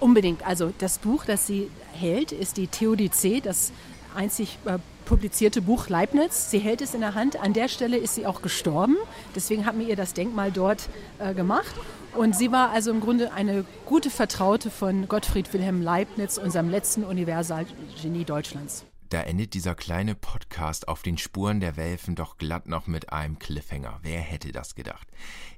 unbedingt. 0.00 0.46
Also 0.46 0.72
das 0.78 0.98
Buch, 0.98 1.24
das 1.24 1.46
sie 1.46 1.70
hält, 1.92 2.32
ist 2.32 2.56
die 2.56 2.66
Theodizee, 2.66 3.40
das 3.40 3.72
einzig 4.14 4.58
äh, 4.64 4.78
publizierte 5.04 5.62
Buch 5.62 5.88
Leibniz. 5.88 6.50
Sie 6.50 6.58
hält 6.58 6.80
es 6.80 6.94
in 6.94 7.00
der 7.00 7.14
Hand. 7.14 7.40
An 7.40 7.52
der 7.52 7.68
Stelle 7.68 7.96
ist 7.96 8.14
sie 8.14 8.26
auch 8.26 8.42
gestorben. 8.42 8.96
Deswegen 9.34 9.66
haben 9.66 9.78
wir 9.78 9.88
ihr 9.88 9.96
das 9.96 10.14
Denkmal 10.14 10.52
dort 10.52 10.88
äh, 11.18 11.34
gemacht. 11.34 11.74
Und 12.14 12.36
sie 12.36 12.52
war 12.52 12.70
also 12.70 12.90
im 12.90 13.00
Grunde 13.00 13.32
eine 13.32 13.64
gute 13.86 14.10
Vertraute 14.10 14.70
von 14.70 15.08
Gottfried 15.08 15.52
Wilhelm 15.52 15.80
Leibniz, 15.80 16.36
unserem 16.36 16.68
letzten 16.68 17.04
Universalgenie 17.04 18.24
Deutschlands. 18.24 18.84
Da 19.08 19.20
endet 19.20 19.54
dieser 19.54 19.74
kleine 19.74 20.14
Podcast 20.14 20.88
auf 20.88 21.02
den 21.02 21.18
Spuren 21.18 21.60
der 21.60 21.76
Welfen 21.76 22.14
doch 22.14 22.38
glatt 22.38 22.66
noch 22.66 22.86
mit 22.86 23.12
einem 23.12 23.38
Cliffhanger. 23.38 23.98
Wer 24.02 24.20
hätte 24.20 24.52
das 24.52 24.74
gedacht? 24.74 25.06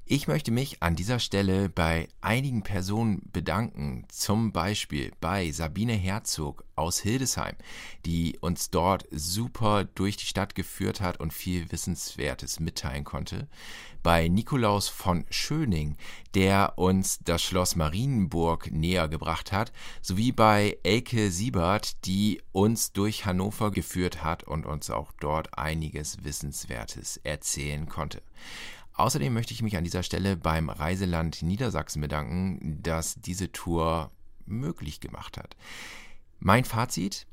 Ich 0.06 0.28
möchte 0.28 0.50
mich 0.50 0.82
an 0.82 0.96
dieser 0.96 1.18
Stelle 1.18 1.70
bei 1.70 2.08
einigen 2.20 2.62
Personen 2.62 3.22
bedanken, 3.32 4.04
zum 4.10 4.52
Beispiel 4.52 5.12
bei 5.18 5.50
Sabine 5.50 5.94
Herzog 5.94 6.62
aus 6.76 7.00
Hildesheim, 7.00 7.54
die 8.04 8.36
uns 8.42 8.68
dort 8.68 9.06
super 9.10 9.86
durch 9.86 10.18
die 10.18 10.26
Stadt 10.26 10.54
geführt 10.54 11.00
hat 11.00 11.20
und 11.20 11.32
viel 11.32 11.72
Wissenswertes 11.72 12.60
mitteilen 12.60 13.04
konnte, 13.04 13.48
bei 14.02 14.28
Nikolaus 14.28 14.90
von 14.90 15.24
Schöning, 15.30 15.96
der 16.34 16.74
uns 16.76 17.20
das 17.24 17.42
Schloss 17.42 17.74
Marienburg 17.74 18.70
näher 18.70 19.08
gebracht 19.08 19.52
hat, 19.52 19.72
sowie 20.02 20.32
bei 20.32 20.76
Elke 20.82 21.30
Siebert, 21.30 22.04
die 22.04 22.42
uns 22.52 22.92
durch 22.92 23.24
Hannover 23.24 23.70
geführt 23.70 24.22
hat 24.22 24.44
und 24.44 24.66
uns 24.66 24.90
auch 24.90 25.12
dort 25.18 25.56
einiges 25.56 26.24
Wissenswertes 26.24 27.16
erzählen 27.24 27.88
konnte. 27.88 28.20
Außerdem 28.94 29.32
möchte 29.32 29.52
ich 29.52 29.62
mich 29.62 29.76
an 29.76 29.84
dieser 29.84 30.02
Stelle 30.02 30.36
beim 30.36 30.70
Reiseland 30.70 31.42
Niedersachsen 31.42 32.00
bedanken, 32.00 32.78
das 32.82 33.16
diese 33.16 33.50
Tour 33.50 34.10
möglich 34.46 35.00
gemacht 35.00 35.36
hat. 35.36 35.56
Mein 36.38 36.64
Fazit, 36.64 37.26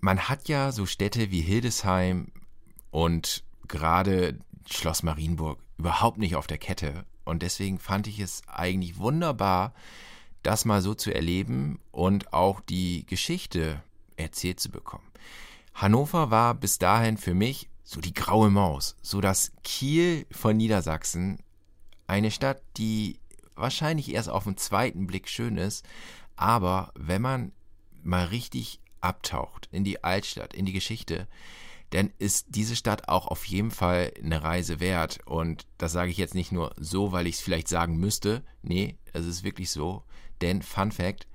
man 0.00 0.28
hat 0.28 0.48
ja 0.48 0.72
so 0.72 0.86
Städte 0.86 1.30
wie 1.30 1.40
Hildesheim 1.40 2.32
und 2.90 3.44
gerade 3.68 4.38
Schloss 4.68 5.02
Marienburg 5.02 5.60
überhaupt 5.78 6.18
nicht 6.18 6.34
auf 6.34 6.46
der 6.46 6.58
Kette. 6.58 7.04
Und 7.24 7.42
deswegen 7.42 7.78
fand 7.78 8.06
ich 8.06 8.20
es 8.20 8.42
eigentlich 8.48 8.98
wunderbar, 8.98 9.74
das 10.42 10.64
mal 10.64 10.82
so 10.82 10.94
zu 10.94 11.14
erleben 11.14 11.78
und 11.90 12.32
auch 12.32 12.60
die 12.60 13.04
Geschichte 13.06 13.82
erzählt 14.16 14.60
zu 14.60 14.70
bekommen. 14.70 15.06
Hannover 15.74 16.30
war 16.30 16.54
bis 16.54 16.78
dahin 16.78 17.16
für 17.16 17.34
mich 17.34 17.67
so 17.88 18.02
die 18.02 18.12
graue 18.12 18.50
Maus, 18.50 18.96
so 19.00 19.22
das 19.22 19.50
Kiel 19.64 20.26
von 20.30 20.58
Niedersachsen, 20.58 21.38
eine 22.06 22.30
Stadt, 22.30 22.60
die 22.76 23.18
wahrscheinlich 23.54 24.12
erst 24.12 24.28
auf 24.28 24.44
den 24.44 24.58
zweiten 24.58 25.06
Blick 25.06 25.26
schön 25.26 25.56
ist, 25.56 25.86
aber 26.36 26.92
wenn 26.94 27.22
man 27.22 27.52
mal 28.02 28.26
richtig 28.26 28.80
abtaucht 29.00 29.70
in 29.72 29.84
die 29.84 30.04
Altstadt, 30.04 30.52
in 30.52 30.66
die 30.66 30.74
Geschichte, 30.74 31.28
dann 31.88 32.12
ist 32.18 32.48
diese 32.50 32.76
Stadt 32.76 33.08
auch 33.08 33.26
auf 33.26 33.46
jeden 33.46 33.70
Fall 33.70 34.12
eine 34.22 34.42
Reise 34.42 34.80
wert. 34.80 35.20
Und 35.24 35.66
das 35.78 35.92
sage 35.92 36.10
ich 36.10 36.18
jetzt 36.18 36.34
nicht 36.34 36.52
nur 36.52 36.74
so, 36.76 37.12
weil 37.12 37.26
ich 37.26 37.36
es 37.36 37.40
vielleicht 37.40 37.68
sagen 37.68 37.96
müsste. 37.96 38.44
Nee, 38.60 38.98
es 39.14 39.24
ist 39.24 39.44
wirklich 39.44 39.70
so. 39.70 40.04
Denn 40.42 40.60
Fun 40.60 40.92
Fact, 40.92 41.26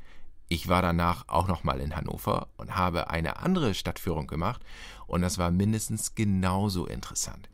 ich 0.54 0.68
war 0.68 0.84
danach 0.84 1.28
auch 1.28 1.48
nochmal 1.48 1.82
in 1.82 1.96
Hannover 1.96 2.48
und 2.58 2.76
habe 2.76 3.10
eine 3.10 3.38
andere 3.38 3.74
Stadtführung 3.74 4.28
gemacht 4.28 4.62
und 5.08 5.22
das 5.22 5.40
war 5.40 5.50
mindestens 5.50 6.14
genauso 6.14 6.86
interessant. 6.86 7.50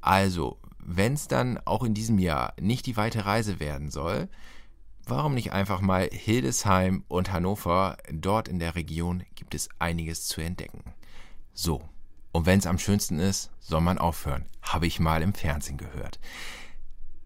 Also, 0.00 0.58
wenn 0.78 1.12
es 1.12 1.28
dann 1.28 1.58
auch 1.64 1.84
in 1.84 1.94
diesem 1.94 2.18
Jahr 2.18 2.54
nicht 2.58 2.86
die 2.86 2.96
weite 2.96 3.26
Reise 3.26 3.60
werden 3.60 3.90
soll, 3.90 4.28
warum 5.04 5.34
nicht 5.34 5.52
einfach 5.52 5.80
mal 5.80 6.08
Hildesheim 6.10 7.04
und 7.08 7.32
Hannover? 7.32 7.98
Dort 8.10 8.48
in 8.48 8.58
der 8.58 8.74
Region 8.74 9.24
gibt 9.34 9.54
es 9.54 9.68
einiges 9.78 10.26
zu 10.26 10.40
entdecken. 10.40 10.94
So, 11.52 11.82
und 12.32 12.46
wenn 12.46 12.58
es 12.58 12.66
am 12.66 12.78
schönsten 12.78 13.18
ist, 13.18 13.50
soll 13.60 13.82
man 13.82 13.98
aufhören, 13.98 14.46
habe 14.62 14.86
ich 14.86 15.00
mal 15.00 15.22
im 15.22 15.34
Fernsehen 15.34 15.76
gehört. 15.76 16.18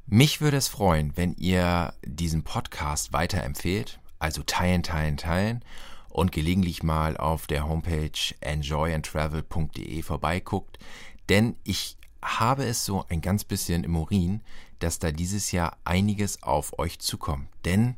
Mich 0.07 0.41
würde 0.41 0.57
es 0.57 0.69
freuen, 0.69 1.17
wenn 1.17 1.35
ihr 1.35 1.95
diesen 2.05 2.43
Podcast 2.43 3.13
weiterempfehlt, 3.13 4.01
also 4.19 4.43
teilen, 4.43 4.83
teilen, 4.83 5.17
teilen 5.17 5.65
und 6.09 6.33
gelegentlich 6.33 6.83
mal 6.83 7.17
auf 7.17 7.47
der 7.47 7.69
Homepage 7.69 8.11
enjoyandtravel.de 8.41 10.03
vorbeiguckt, 10.03 10.79
denn 11.29 11.57
ich 11.65 11.97
habe 12.23 12.65
es 12.65 12.85
so 12.85 13.05
ein 13.09 13.21
ganz 13.21 13.45
bisschen 13.45 13.85
im 13.85 13.97
Urin, 13.97 14.41
dass 14.79 14.99
da 14.99 15.13
dieses 15.13 15.53
Jahr 15.53 15.77
einiges 15.85 16.43
auf 16.43 16.79
euch 16.79 16.99
zukommt. 16.99 17.49
Denn 17.65 17.97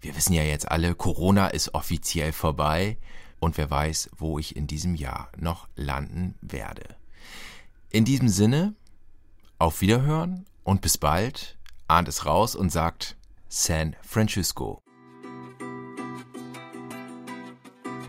wir 0.00 0.14
wissen 0.16 0.34
ja 0.34 0.42
jetzt 0.42 0.70
alle, 0.70 0.94
Corona 0.94 1.48
ist 1.48 1.74
offiziell 1.74 2.32
vorbei 2.32 2.98
und 3.40 3.56
wer 3.56 3.70
weiß, 3.70 4.10
wo 4.16 4.38
ich 4.38 4.56
in 4.56 4.66
diesem 4.66 4.94
Jahr 4.94 5.30
noch 5.36 5.68
landen 5.74 6.34
werde. 6.40 6.96
In 7.90 8.04
diesem 8.04 8.28
Sinne, 8.28 8.74
auf 9.58 9.80
Wiederhören 9.80 10.44
und 10.64 10.82
bis 10.82 10.98
bald. 10.98 11.56
Ahnt 11.88 12.08
es 12.08 12.26
raus 12.26 12.56
und 12.56 12.70
sagt 12.70 13.16
San 13.48 13.96
Francisco. 14.02 14.85